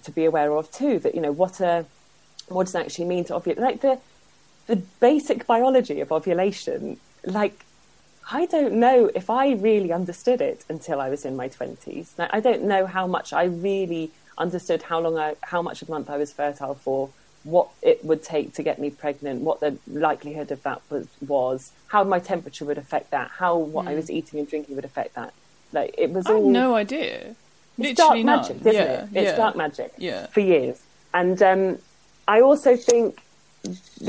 [0.03, 0.99] to be aware of too.
[0.99, 1.87] That you know what a
[2.49, 3.59] what does it actually mean to ovulate?
[3.59, 3.99] Like the
[4.67, 7.65] the basic biology of ovulation, like
[8.31, 12.12] I don't know if I really understood it until I was in my twenties.
[12.19, 15.89] Now, I don't know how much I really understood how long I, how much of
[15.89, 17.11] a month I was fertile for,
[17.47, 21.71] what it would take to get me pregnant, what the likelihood of that was, was
[21.87, 25.15] how my temperature would affect that, how what I was eating and drinking would affect
[25.15, 25.33] that.
[25.73, 27.37] Like it was I all have no idea.
[27.79, 28.75] it's Literally dark magic, none.
[28.75, 29.09] isn't yeah, it?
[29.15, 29.37] It's yeah.
[29.37, 30.27] dark magic Yeah.
[30.27, 30.83] for years.
[31.15, 31.79] And um,
[32.27, 33.23] I also think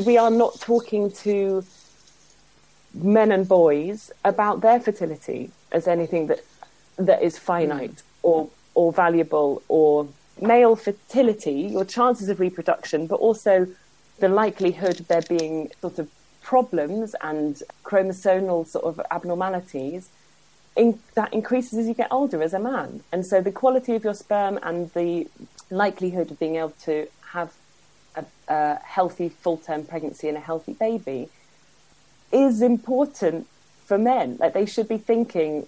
[0.05, 1.63] we are not talking to
[2.95, 6.39] men and boys about their fertility as anything that
[6.97, 10.07] that is finite or or valuable or
[10.41, 13.67] male fertility, your chances of reproduction, but also
[14.19, 16.09] the likelihood of there being sort of
[16.41, 20.09] problems and chromosomal sort of abnormalities
[20.75, 23.01] in, that increases as you get older as a man.
[23.11, 25.27] And so the quality of your sperm and the
[25.69, 27.53] likelihood of being able to have
[28.15, 31.29] a, a healthy full term pregnancy and a healthy baby
[32.31, 33.47] is important
[33.85, 34.37] for men.
[34.39, 35.67] Like they should be thinking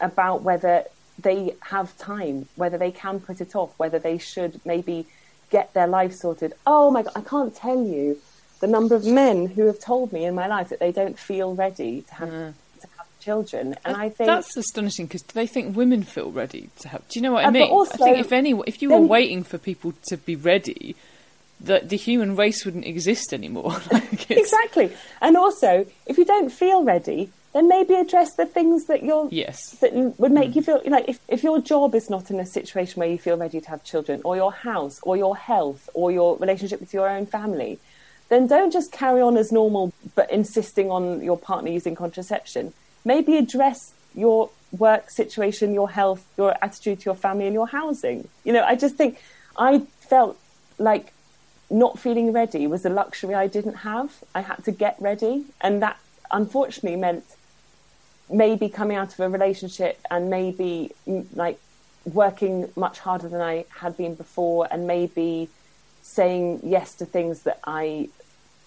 [0.00, 0.84] about whether
[1.22, 5.06] they have time, whether they can put it off, whether they should maybe
[5.50, 6.52] get their life sorted.
[6.66, 8.18] Oh my God, I can't tell you
[8.60, 11.54] the number of men who have told me in my life that they don't feel
[11.54, 13.74] ready to have, to have children.
[13.84, 17.06] And I think that's astonishing because they think women feel ready to have.
[17.08, 17.62] Do you know what I Uh, mean?
[17.64, 20.94] I also, think if any, if you were waiting for people to be ready,
[21.60, 23.76] the the human race wouldn't exist anymore.
[23.92, 24.92] Like, exactly.
[25.20, 29.70] And also, if you don't feel ready, then maybe address the things that you're Yes.
[29.80, 30.56] that would make mm.
[30.56, 33.36] you feel like if, if your job is not in a situation where you feel
[33.36, 37.08] ready to have children, or your house, or your health, or your relationship with your
[37.08, 37.78] own family,
[38.28, 42.72] then don't just carry on as normal but insisting on your partner using contraception.
[43.04, 48.28] Maybe address your work situation, your health, your attitude to your family, and your housing.
[48.44, 49.20] You know, I just think
[49.56, 50.38] I felt
[50.78, 51.12] like
[51.70, 54.22] not feeling ready was a luxury I didn't have.
[54.34, 55.98] I had to get ready, and that
[56.30, 57.24] unfortunately meant
[58.30, 61.58] maybe coming out of a relationship and maybe mm, like
[62.04, 65.48] working much harder than I had been before, and maybe
[66.02, 68.08] saying yes to things that I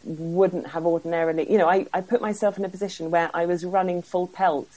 [0.04, 1.52] wouldn't have ordinarily.
[1.52, 4.67] You know, I, I put myself in a position where I was running full pelt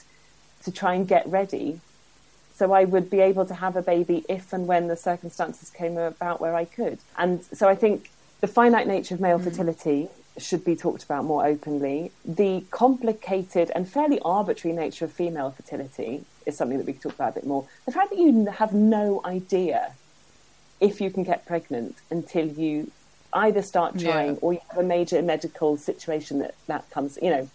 [0.63, 1.79] to try and get ready.
[2.55, 5.97] So I would be able to have a baby if and when the circumstances came
[5.97, 6.97] about where I could.
[7.17, 8.09] And so I think
[8.41, 12.11] the finite nature of male fertility should be talked about more openly.
[12.25, 17.15] The complicated and fairly arbitrary nature of female fertility is something that we could talk
[17.15, 17.65] about a bit more.
[17.85, 19.93] The fact that you have no idea
[20.79, 22.91] if you can get pregnant until you
[23.33, 24.39] either start trying Yeah.
[24.41, 27.17] or you have a major medical situation that that comes.
[27.21, 27.49] You know,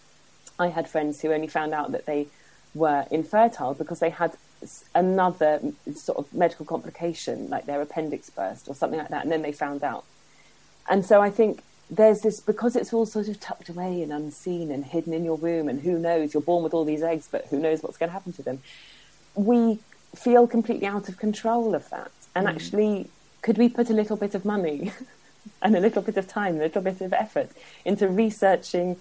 [0.59, 2.27] I had friends who only found out that they
[2.75, 4.33] were infertile because they had
[4.93, 5.59] another
[5.95, 9.51] sort of medical complication, like their appendix burst or something like that, and then they
[9.51, 10.05] found out.
[10.89, 11.61] And so I think
[11.95, 15.37] there's this because it's all sort of tucked away and unseen and hidden in your
[15.37, 16.33] womb and who knows?
[16.33, 18.61] You're born with all these eggs, but who knows what's going to happen to them?
[19.35, 19.79] We
[20.15, 22.11] feel completely out of control of that.
[22.35, 22.51] And mm.
[22.51, 23.09] actually,
[23.41, 24.91] could we put a little bit of money
[25.61, 27.49] and a little bit of time, a little bit of effort
[27.85, 28.97] into researching?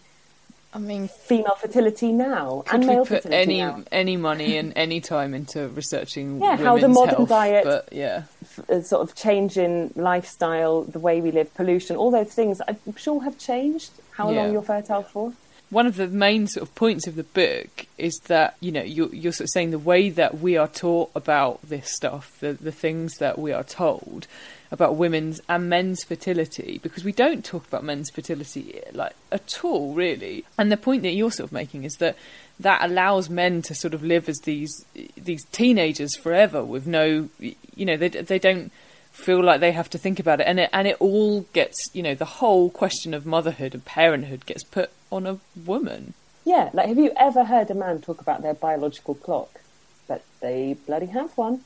[0.74, 3.82] I mean, female fertility now and male put fertility any now.
[3.92, 8.22] any money and any time into researching yeah how the modern health, diet but, yeah
[8.42, 12.60] f- uh, sort of change in lifestyle the way we live pollution all those things
[12.68, 14.42] i'm sure have changed how Yeah.
[14.42, 15.32] long you're fertile for
[15.70, 19.14] one of the main sort of points of the book is that you know you're,
[19.14, 22.72] you're sort of saying the way that we are taught about this stuff, the the
[22.72, 24.26] things that we are told
[24.72, 29.92] about women's and men's fertility, because we don't talk about men's fertility like at all,
[29.92, 30.46] really.
[30.58, 32.16] And the point that you're sort of making is that
[32.58, 34.72] that allows men to sort of live as these
[35.14, 38.72] these teenagers forever with no, you know, they they don't
[39.12, 40.46] feel like they have to think about it.
[40.46, 44.46] And it and it all gets you know the whole question of motherhood and parenthood
[44.46, 46.14] gets put on a woman.
[46.46, 49.60] Yeah like have you ever heard a man talk about their biological clock?
[50.08, 51.60] But they bloody have one.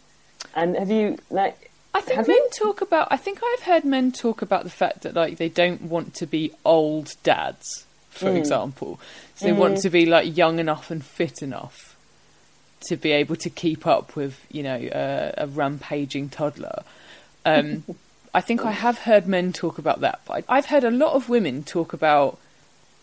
[0.56, 2.50] And have you like I think Have men you?
[2.54, 5.82] talk about I think I've heard men talk about the fact that like they don't
[5.82, 7.66] want to be old dads
[8.10, 8.36] for Mm.
[8.38, 8.98] example
[9.34, 11.96] so they want to be like young enough and fit enough
[12.88, 16.82] to be able to keep up with you know uh, a rampaging toddler
[17.44, 17.84] um,
[18.34, 21.30] I think I have heard men talk about that, but I've heard a lot of
[21.30, 22.38] women talk about,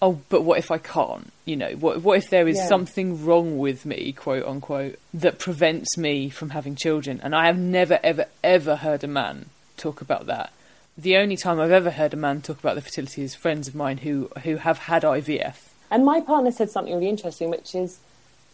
[0.04, 1.32] oh, but what if I can't?
[1.46, 2.68] You know, what what if there is Yeah.
[2.68, 7.22] something wrong with me, quote unquote, that prevents me from having children?
[7.24, 9.46] And I have never, ever, ever heard a man
[9.78, 10.52] talk about that.
[10.98, 13.76] The only time I've ever heard a man talk about the fertility is friends of
[13.76, 15.70] mine who who have had IVF.
[15.90, 18.00] And my partner said something really interesting, which is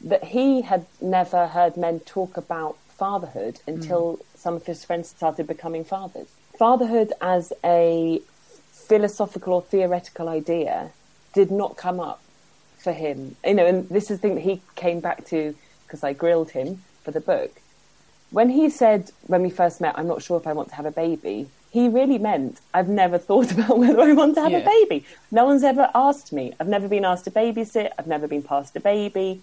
[0.01, 3.71] that he had never heard men talk about fatherhood hmm.
[3.71, 6.27] until some of his friends started becoming fathers.
[6.57, 8.21] Fatherhood as a
[8.71, 10.91] philosophical or theoretical idea
[11.33, 12.21] did not come up
[12.77, 13.35] for him.
[13.45, 16.51] You know, and this is the thing that he came back to because I grilled
[16.51, 17.51] him for the book.
[18.31, 20.85] When he said, when we first met, I'm not sure if I want to have
[20.85, 24.59] a baby, he really meant, I've never thought about whether I want to have Yeah.
[24.59, 25.05] a baby.
[25.31, 26.53] No one's ever asked me.
[26.59, 27.91] I've never been asked to babysit.
[27.97, 29.41] I've never been passed a baby.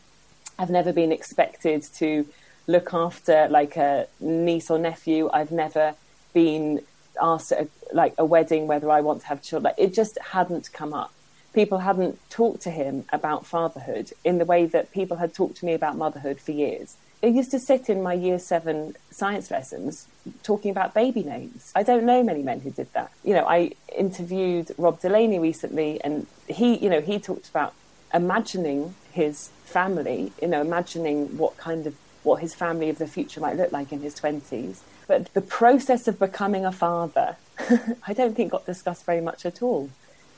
[0.59, 2.27] I've never been expected to
[2.69, 5.31] look after like a niece or nephew.
[5.33, 5.95] I've never
[6.33, 6.81] been
[7.21, 9.65] asked at a, like a wedding whether I want to have children.
[9.65, 11.13] Like, it just hadn't come up.
[11.57, 15.65] People hadn't talked to him about fatherhood in the way that people had talked to
[15.65, 16.99] me about motherhood for years.
[17.23, 20.07] I used to sit in my year seven science lessons
[20.43, 21.73] talking about baby names.
[21.75, 23.11] I don't know many men who did that.
[23.25, 27.73] You know, I interviewed Rob Delaney recently, and he, you know, he talked about
[28.13, 33.41] imagining his family, you know, imagining what kind of what his family of the future
[33.41, 34.81] might look like in his 20s.
[35.07, 37.37] But the process of becoming a father,
[38.07, 39.89] I don't think got discussed very much at all.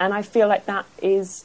[0.01, 1.45] And I feel like that is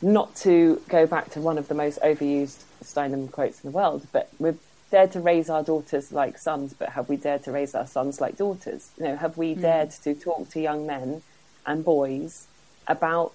[0.00, 4.06] not to go back to one of the most overused Steinem quotes in the world,
[4.12, 4.58] but we've
[4.90, 8.20] dared to raise our daughters like sons, but have we dared to raise our sons
[8.20, 8.90] like daughters?
[8.96, 9.62] You know, have we hmm.
[9.62, 11.22] dared to talk to young men
[11.66, 12.46] and boys
[12.86, 13.32] about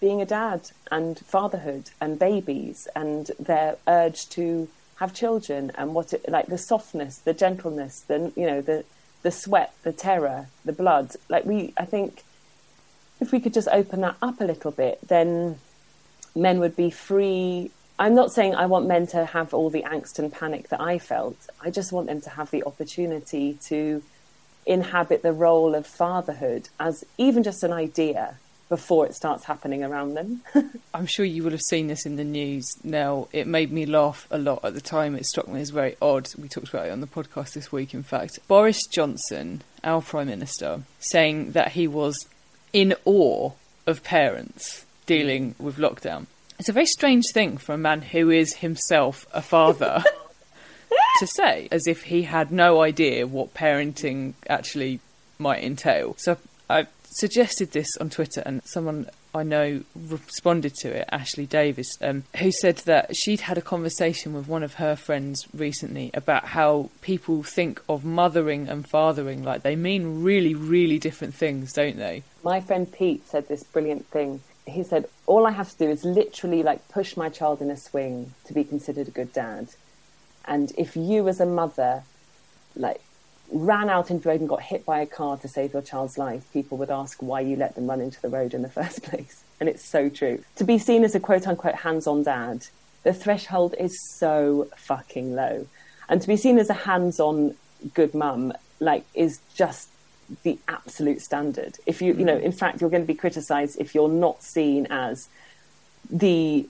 [0.00, 6.12] being a dad and fatherhood and babies and their urge to have children and what
[6.12, 8.84] it like the softness, the gentleness, the you know the
[9.22, 11.14] the sweat, the terror, the blood.
[11.28, 12.24] Like we, I think,
[13.22, 15.58] if we could just open that up a little bit, then
[16.34, 17.70] men would be free.
[17.98, 20.98] I'm not saying I want men to have all the angst and panic that I
[20.98, 21.36] felt.
[21.60, 24.02] I just want them to have the opportunity to
[24.66, 28.36] inhabit the role of fatherhood as even just an idea
[28.68, 30.42] before it starts happening around them.
[30.94, 32.64] I'm sure you would have seen this in the news.
[32.82, 35.14] Now, it made me laugh a lot at the time.
[35.14, 36.28] It struck me as very odd.
[36.38, 38.38] We talked about it on the podcast this week, in fact.
[38.48, 42.26] Boris Johnson, our Prime Minister, saying that he was
[42.72, 43.50] in awe
[43.86, 46.26] of parents dealing with lockdown.
[46.58, 50.04] It's a very strange thing for a man who is himself a father
[51.18, 55.00] to say, as if he had no idea what parenting actually
[55.38, 56.14] might entail.
[56.18, 56.38] So
[56.70, 62.24] I suggested this on Twitter, and someone I know responded to it, Ashley Davis, um,
[62.36, 66.90] who said that she'd had a conversation with one of her friends recently about how
[67.00, 72.22] people think of mothering and fathering like they mean really, really different things, don't they?
[72.42, 74.40] My friend Pete said this brilliant thing.
[74.66, 77.76] He said, All I have to do is literally like push my child in a
[77.76, 79.68] swing to be considered a good dad.
[80.44, 82.02] And if you, as a mother,
[82.74, 83.00] like
[83.50, 86.18] ran out into the road and got hit by a car to save your child's
[86.18, 89.02] life, people would ask why you let them run into the road in the first
[89.02, 89.44] place.
[89.60, 90.42] And it's so true.
[90.56, 92.66] To be seen as a quote unquote hands on dad,
[93.04, 95.66] the threshold is so fucking low.
[96.08, 97.54] And to be seen as a hands on
[97.94, 99.88] good mum, like, is just
[100.42, 101.78] the absolute standard.
[101.86, 102.42] If you, you know, mm.
[102.42, 105.28] in fact, you're going to be criticised if you're not seen as
[106.10, 106.66] the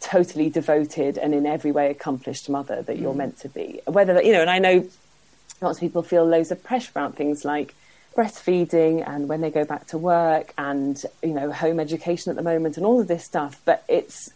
[0.00, 3.18] totally devoted and in every way accomplished mother that you're mm.
[3.18, 3.80] meant to be.
[3.86, 4.88] Whether you know, and I know
[5.60, 7.74] lots of people feel loads of pressure around things like
[8.14, 12.42] breastfeeding and when they go back to work and you know home education at the
[12.42, 14.30] moment and all of this stuff but it's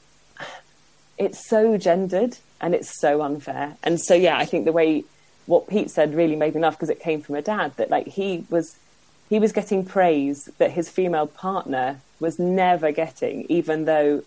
[1.17, 5.05] it's so gendered and it's so unfair and so yeah i think the way
[5.49, 8.07] what pete said really made me laugh because it came from a dad that like
[8.07, 8.77] he was
[9.29, 14.23] he was getting praise that his female partner was never getting even though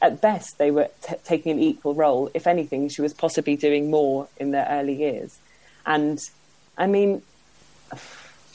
[0.00, 3.90] at best they were t- taking an equal role if anything she was possibly doing
[3.90, 5.38] more in their early years
[5.84, 6.30] and
[6.78, 7.22] i mean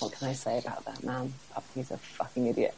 [0.02, 1.32] what can I say about that man?
[1.76, 2.74] He's a fucking idiot.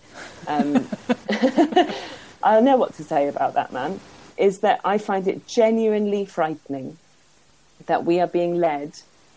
[0.46, 0.88] Um,
[2.44, 4.02] I know what to say about that man.
[4.36, 6.98] Is that I find it genuinely frightening
[7.86, 8.94] that we are being led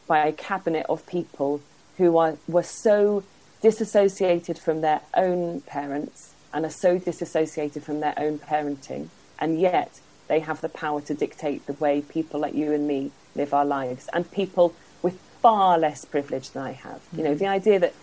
[0.07, 1.61] by a cabinet of people
[1.99, 3.25] who are were so
[3.63, 10.01] disassociated from their own parents and are so disassociated from their own parenting, and yet
[10.29, 13.65] they have the power to dictate the way people like you and me live our
[13.65, 16.97] lives, and people with far less privilege than I have.
[16.97, 17.19] Mm-hmm.
[17.19, 17.39] You know, mm.
[17.39, 17.95] the idea that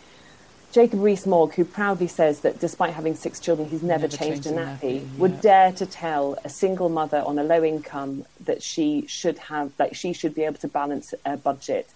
[0.74, 4.60] Jacob Rees-Mogg, who proudly says that despite having six children, he's never, never changed, changed,
[4.60, 5.20] a nappy, nappy yeah.
[5.20, 9.72] would dare to tell a single mother on a low income that she should have,
[9.78, 11.88] like, she should be able to balance a budget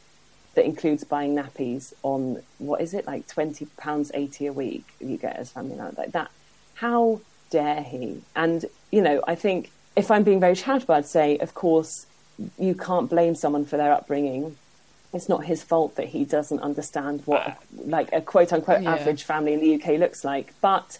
[0.53, 5.17] that includes buying nappies on what is it, like twenty pounds eighty a week you
[5.17, 6.31] get as family allowance like that.
[6.75, 8.21] How dare he?
[8.35, 12.07] And you know, I think if I'm being very charitable, I'd say, of course,
[12.57, 14.55] you can't blame someone for their upbringing
[15.13, 18.93] it's not his fault that he doesn't understand what a, like a quote unquote yeah.
[18.93, 20.53] average family in the UK looks like.
[20.61, 20.99] But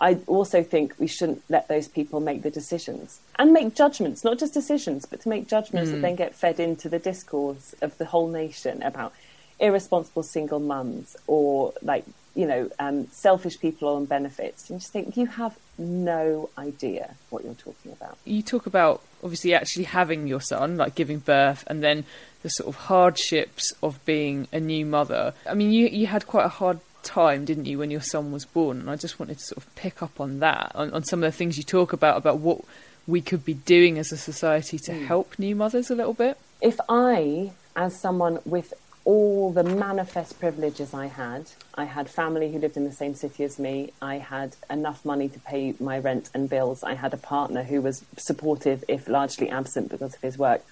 [0.00, 4.38] I also think we shouldn't let those people make the decisions and make judgments, not
[4.38, 5.94] just decisions, but to make judgments mm.
[5.94, 9.12] that then get fed into the discourse of the whole nation about
[9.58, 12.04] irresponsible single mums or like
[12.38, 14.70] you know um, selfish people on benefits.
[14.70, 18.16] And just think you have no idea what you're talking about.
[18.24, 22.04] You talk about obviously actually having your son, like giving birth, and then
[22.42, 25.34] the sort of hardships of being a new mother.
[25.50, 28.44] I mean, you you had quite a hard time, didn't you, when your son was
[28.44, 28.78] born?
[28.78, 31.32] And I just wanted to sort of pick up on that, on, on some of
[31.32, 32.60] the things you talk about about what
[33.08, 35.06] we could be doing as a society to mm.
[35.06, 36.38] help new mothers a little bit.
[36.60, 38.74] If I, as someone with
[39.08, 41.44] all the manifest privileges I had.
[41.74, 43.92] I had family who lived in the same city as me.
[44.02, 46.82] I had enough money to pay my rent and bills.
[46.82, 50.62] I had a partner who was supportive, if largely absent because of his work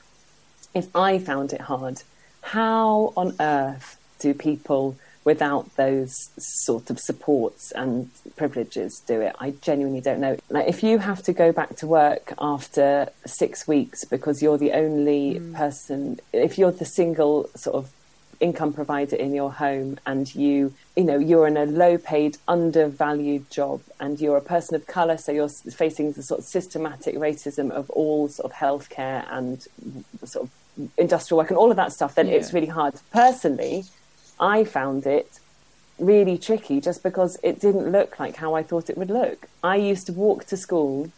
[0.76, 2.02] if I found it hard,
[2.42, 9.34] how on earth do people without those sort of supports and privileges do it?
[9.40, 10.36] I genuinely don't know.
[10.50, 14.72] Like, if you have to go back to work after six weeks because you're the
[14.72, 15.54] only mm.
[15.54, 17.90] person, if you're the single sort of
[18.40, 23.48] income provider in your home and you you know you're in a low paid undervalued
[23.50, 27.70] job and you're a person of color so you're facing the sort of systematic racism
[27.70, 29.66] of all sort of healthcare and
[30.24, 30.50] sort of
[30.96, 32.34] industrial work and all of that stuff, then yeah.
[32.34, 32.94] it's really hard.
[33.12, 33.84] Personally,
[34.38, 35.38] I found it
[35.98, 39.46] really tricky just because it didn't look like how I thought it would look.
[39.62, 41.10] I used to walk to school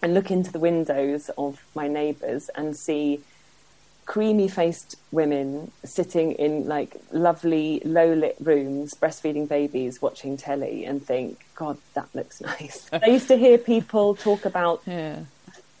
[0.00, 3.20] and look into the windows of my neighbours and see
[4.04, 11.06] creamy faced women sitting in like lovely low lit rooms breastfeeding babies watching telly and
[11.06, 15.20] think god that looks nice i used to hear people talk about yeah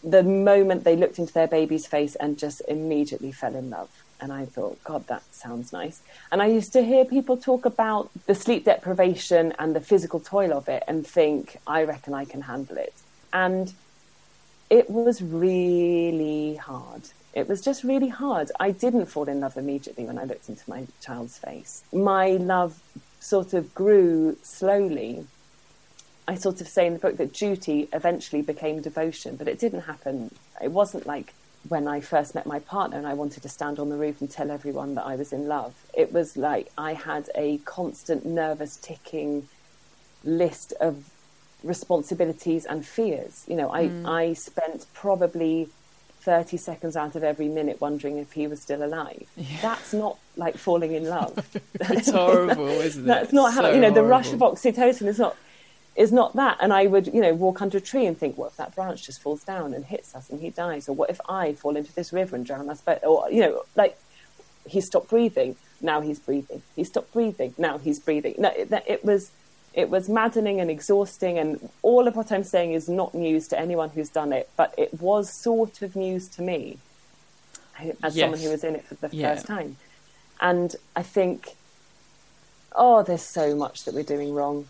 [0.04, 3.88] the moment they looked into their baby's face and just immediately fell in love.
[4.20, 6.00] And I thought, God, that sounds nice.
[6.30, 10.52] And I used to hear people talk about the sleep deprivation and the physical toil
[10.52, 12.94] of it and think, I reckon I can handle it.
[13.32, 13.72] And
[14.70, 17.02] it was really hard.
[17.34, 18.50] It was just really hard.
[18.60, 21.82] I didn't fall in love immediately when I looked into my child's face.
[21.92, 22.80] My love
[23.20, 25.26] sort of grew slowly
[26.28, 29.82] I sort of say in the book that duty eventually became devotion, but it didn't
[29.82, 30.32] happen.
[30.62, 31.34] It wasn't like
[31.68, 34.30] when I first met my partner and I wanted to stand on the roof and
[34.30, 35.74] tell everyone that I was in love.
[35.94, 39.48] It was like I had a constant nervous ticking
[40.24, 41.10] list of
[41.62, 43.44] responsibilities and fears.
[43.48, 44.06] You know, I, mm.
[44.06, 45.68] I spent probably
[46.22, 49.26] 30 seconds out of every minute wondering if he was still alive.
[49.36, 49.58] Yeah.
[49.60, 51.36] That's not like falling in love.
[51.74, 53.06] it's horrible, isn't it?
[53.06, 53.94] That's not how, you know, horrible.
[53.94, 55.36] the rush of oxytocin is not
[55.94, 56.58] is not that.
[56.60, 59.04] And I would, you know, walk under a tree and think, what if that branch
[59.04, 60.88] just falls down and hits us and he dies?
[60.88, 63.04] Or what if I fall into this river and drown us both?
[63.04, 63.98] Or, you know, like
[64.66, 65.56] he stopped breathing.
[65.80, 66.62] Now he's breathing.
[66.76, 67.54] He stopped breathing.
[67.58, 68.36] Now he's breathing.
[68.38, 69.32] No, it, it was,
[69.74, 71.38] it was maddening and exhausting.
[71.38, 74.74] And all of what I'm saying is not news to anyone who's done it, but
[74.76, 76.78] it was sort of news to me
[78.02, 78.24] as yes.
[78.24, 79.34] someone who was in it for the yeah.
[79.34, 79.76] first time.
[80.40, 81.56] And I think
[82.74, 84.66] oh, there's so much that we're doing wrong.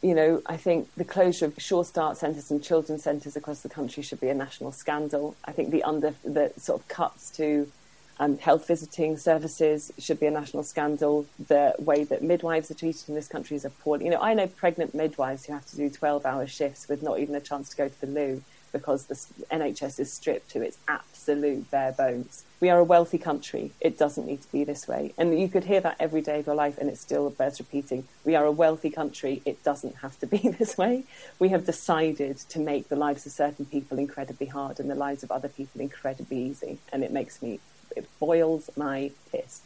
[0.00, 3.68] You know, I think the closure of Sure Start centres and children's centres across the
[3.68, 5.36] country should be a national scandal.
[5.44, 7.70] I think the under the sort of cuts to
[8.18, 11.26] um, health visiting services should be a national scandal.
[11.48, 14.06] The way that midwives are treated in this country is appalling.
[14.06, 17.18] You know, I know pregnant midwives who have to do 12 hour shifts with not
[17.18, 18.42] even a chance to go to the loo
[18.72, 19.14] because the
[19.50, 22.44] NHS is stripped to its absolute bare bones.
[22.60, 23.72] We are a wealthy country.
[23.80, 25.12] It doesn't need to be this way.
[25.18, 28.06] And you could hear that every day of your life, and it still bears repeating.
[28.24, 29.42] We are a wealthy country.
[29.44, 31.04] It doesn't have to be this way.
[31.38, 35.22] We have decided to make the lives of certain people incredibly hard and the lives
[35.22, 36.78] of other people incredibly easy.
[36.92, 37.60] And it makes me,
[37.96, 39.62] it boils my piss.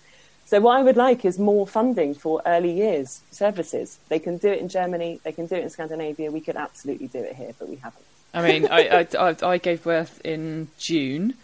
[0.46, 3.98] So what I would like is more funding for early years services.
[4.08, 6.30] They can do it in Germany, they can do it in Scandinavia.
[6.30, 8.04] We could absolutely do it here, but we haven't.
[8.32, 11.34] I mean, I, I, I, gave birth in June,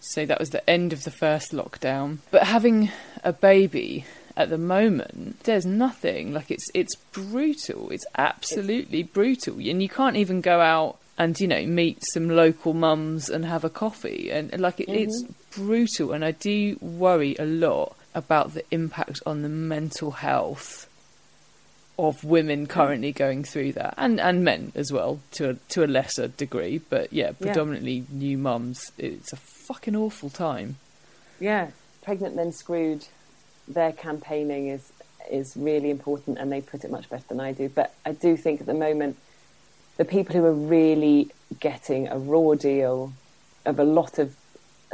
[0.00, 2.18] so that was the end of the first lockdown.
[2.30, 2.90] But having
[3.22, 4.06] a baby
[4.36, 7.90] at the moment, there's nothing like it's it's brutal.
[7.90, 12.72] It's absolutely brutal, and you can't even go out and you know meet some local
[12.72, 15.00] mums and have a coffee, and like it, mm-hmm.
[15.00, 15.22] it's
[15.54, 16.12] brutal.
[16.12, 20.88] And I do worry a lot about the impact on the mental health
[21.98, 25.86] of women currently going through that, and and men as well to a, to a
[25.86, 26.78] lesser degree.
[26.78, 28.04] But yeah, predominantly yeah.
[28.10, 28.90] new mums.
[28.96, 30.76] It's a fucking awful time.
[31.38, 31.68] Yeah,
[32.02, 33.06] Pregnant Then Screwed.
[33.68, 34.90] Their campaigning is
[35.30, 37.68] is really important, and they put it much better than I do.
[37.68, 39.18] But I do think at the moment,
[40.00, 41.28] the people who are really
[41.60, 43.12] getting a raw deal
[43.66, 44.34] of a lot of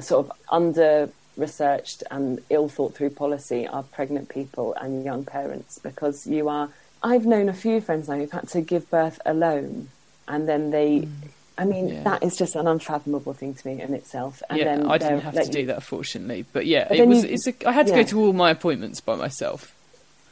[0.00, 5.78] sort of under researched and ill thought through policy are pregnant people and young parents
[5.78, 6.68] because you are
[7.04, 9.90] I've known a few friends now who've had to give birth alone,
[10.26, 11.02] and then they.
[11.02, 11.10] Mm.
[11.56, 12.02] I mean, yeah.
[12.02, 14.42] that is just an unfathomable thing to me in itself.
[14.50, 15.52] And yeah, then I didn't have to you...
[15.52, 16.46] do that, fortunately.
[16.52, 17.22] But yeah, but it was.
[17.22, 17.30] You...
[17.30, 18.02] It's a, I had to yeah.
[18.02, 19.72] go to all my appointments by myself.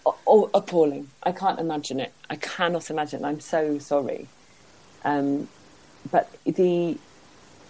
[0.05, 1.11] Oh, oh, appalling!
[1.23, 2.13] I can't imagine it.
[2.29, 3.25] I cannot imagine.
[3.25, 4.27] I'm so sorry.
[5.05, 5.49] Um,
[6.11, 6.99] but the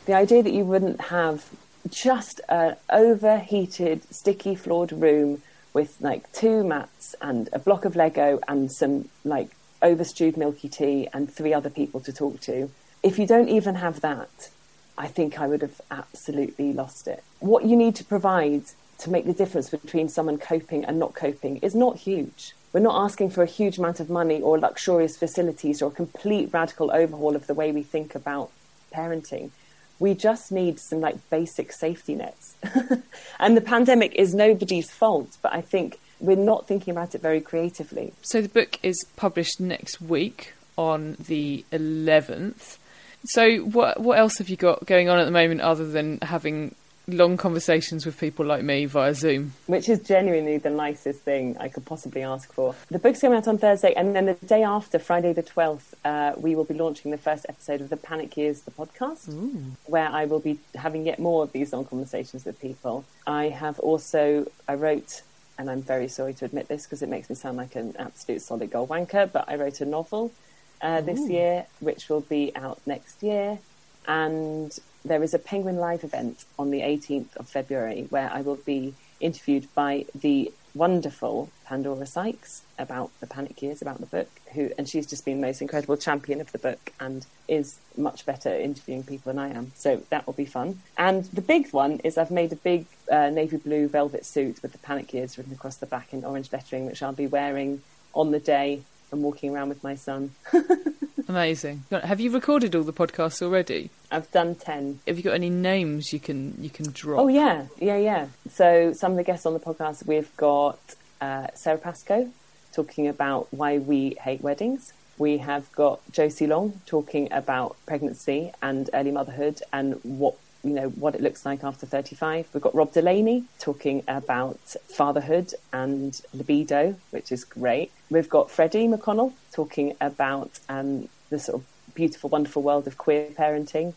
[0.07, 1.49] the idea that you wouldn't have
[1.89, 8.39] just an overheated, sticky floored room with like two mats and a block of Lego
[8.49, 9.51] and some like
[9.83, 12.71] overstewed milky tea and three other people to talk to.
[13.03, 14.51] If you don't even have that,
[14.97, 17.23] I think I would have absolutely lost it.
[17.41, 18.65] What you need to provide
[18.99, 22.55] to make the difference between someone coping and not coping is not huge.
[22.75, 26.51] We're not asking for a huge amount of money or luxurious facilities or a complete
[26.53, 28.51] radical overhaul of the way we think about
[28.93, 29.51] parenting
[29.99, 32.57] we just need some like basic safety nets.
[33.41, 37.41] and the pandemic is nobody's fault, but I think we're not thinking about it very
[37.41, 38.13] creatively.
[38.23, 42.79] So the book is published next week on the 11th.
[43.27, 46.75] So what what else have you got going on at the moment other than having
[47.07, 49.53] long conversations with people like me via Zoom.
[49.67, 52.75] Which is genuinely the nicest thing I could possibly ask for.
[52.91, 56.33] The book's coming out on Thursday, and then the day after, Friday the 12th, uh,
[56.37, 59.73] we will be launching the first episode of the Panic Years, the podcast, Ooh.
[59.87, 63.05] where I will be having yet more of these long conversations with people.
[63.27, 65.23] I have also, I wrote,
[65.59, 68.41] and I'm very sorry to admit this because it makes me sound like an absolute
[68.43, 70.33] solid gold wanker, but I wrote a novel
[70.81, 73.59] uh, this year, which will be out next year.
[74.07, 78.57] And there is a Penguin Live event on the 18th of February where I will
[78.57, 84.71] be interviewed by the wonderful Pandora Sykes about the panic years, about the book, who
[84.77, 88.49] and she's just been the most incredible champion of the book and is much better
[88.49, 89.73] at interviewing people than I am.
[89.77, 90.81] So that will be fun.
[90.99, 94.73] And the big one is I've made a big uh, navy blue velvet suit with
[94.73, 97.83] the panic years written across the back in orange lettering, which I'll be wearing
[98.15, 98.83] on the day
[99.13, 100.35] and walking around with my son.
[101.29, 101.85] Amazing.
[101.91, 103.91] Have you recorded all the podcasts already?
[104.11, 105.01] I've done ten.
[105.07, 107.21] Have you got any names you can you can drop?
[107.21, 108.27] Oh yeah, yeah, yeah.
[108.51, 110.79] So some of the guests on the podcast we've got
[111.21, 112.31] uh, Sara Pascoe
[112.73, 114.93] talking about why we hate weddings.
[115.17, 120.89] We have got Josie Long talking about pregnancy and early motherhood and what you know
[120.89, 122.49] what it looks like after 35.
[122.53, 124.59] We've got Rob Delaney talking about
[124.89, 127.93] fatherhood and libido, which is great.
[128.11, 133.29] We've got Freddie McConnell talking about um, the sort of beautiful, wonderful world of queer
[133.37, 133.95] parenting.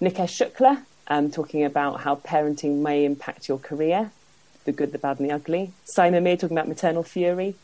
[0.00, 4.10] Nikesh Shukla um, talking about how parenting may impact your career,
[4.64, 5.72] the good, the bad, and the ugly.
[5.84, 7.54] Simon Mear talking about maternal fury.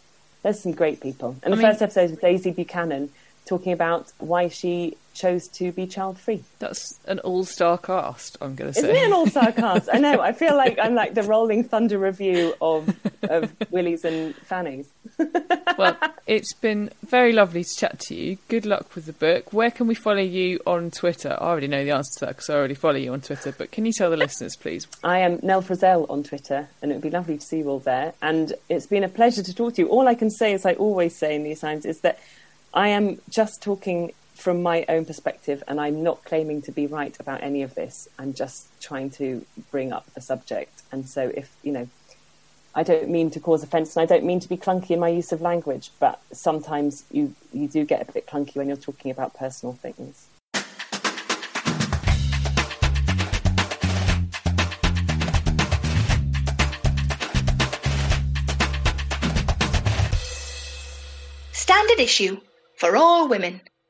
[0.43, 1.37] There's some great people.
[1.43, 3.11] And I the mean, first episode is with Daisy Buchanan
[3.49, 6.45] talking about why she chose to be child free.
[6.61, 8.89] That's an all star cast, I'm going to say.
[8.89, 9.89] Isn't it an all star cast?
[9.93, 10.21] I know.
[10.21, 14.89] I feel like I'm like the Rolling Thunder Revue of, of Willies and Fannies.
[15.79, 15.97] well,
[16.27, 18.39] it's been very lovely to chat to you.
[18.49, 19.53] Good luck with the book.
[19.53, 21.37] Where can we follow you on Twitter?
[21.41, 23.73] I already know the answer to that because I already follow you on Twitter, but
[23.73, 24.87] can you tell the listeners, please?
[25.03, 27.81] I am Nell Frizzell on Twitter, and it would be lovely to see you all
[27.81, 28.13] there.
[28.23, 29.89] And it's been a pleasure to talk to you.
[29.89, 32.21] All I can say, as I always say in these times, is that
[32.79, 37.19] I am just talking from my own perspective, and I'm not claiming to be right
[37.19, 38.09] about any of this.
[38.21, 40.83] I'm just trying to bring up the subject.
[40.93, 41.89] And so, if you know,
[42.77, 45.09] I don't mean to cause offence, and I don't mean to be clunky in my
[45.09, 49.11] use of language, but sometimes you you do get a bit clunky when you're talking
[49.11, 50.29] about personal things.
[61.51, 62.41] Standard issue
[62.79, 63.61] for all women.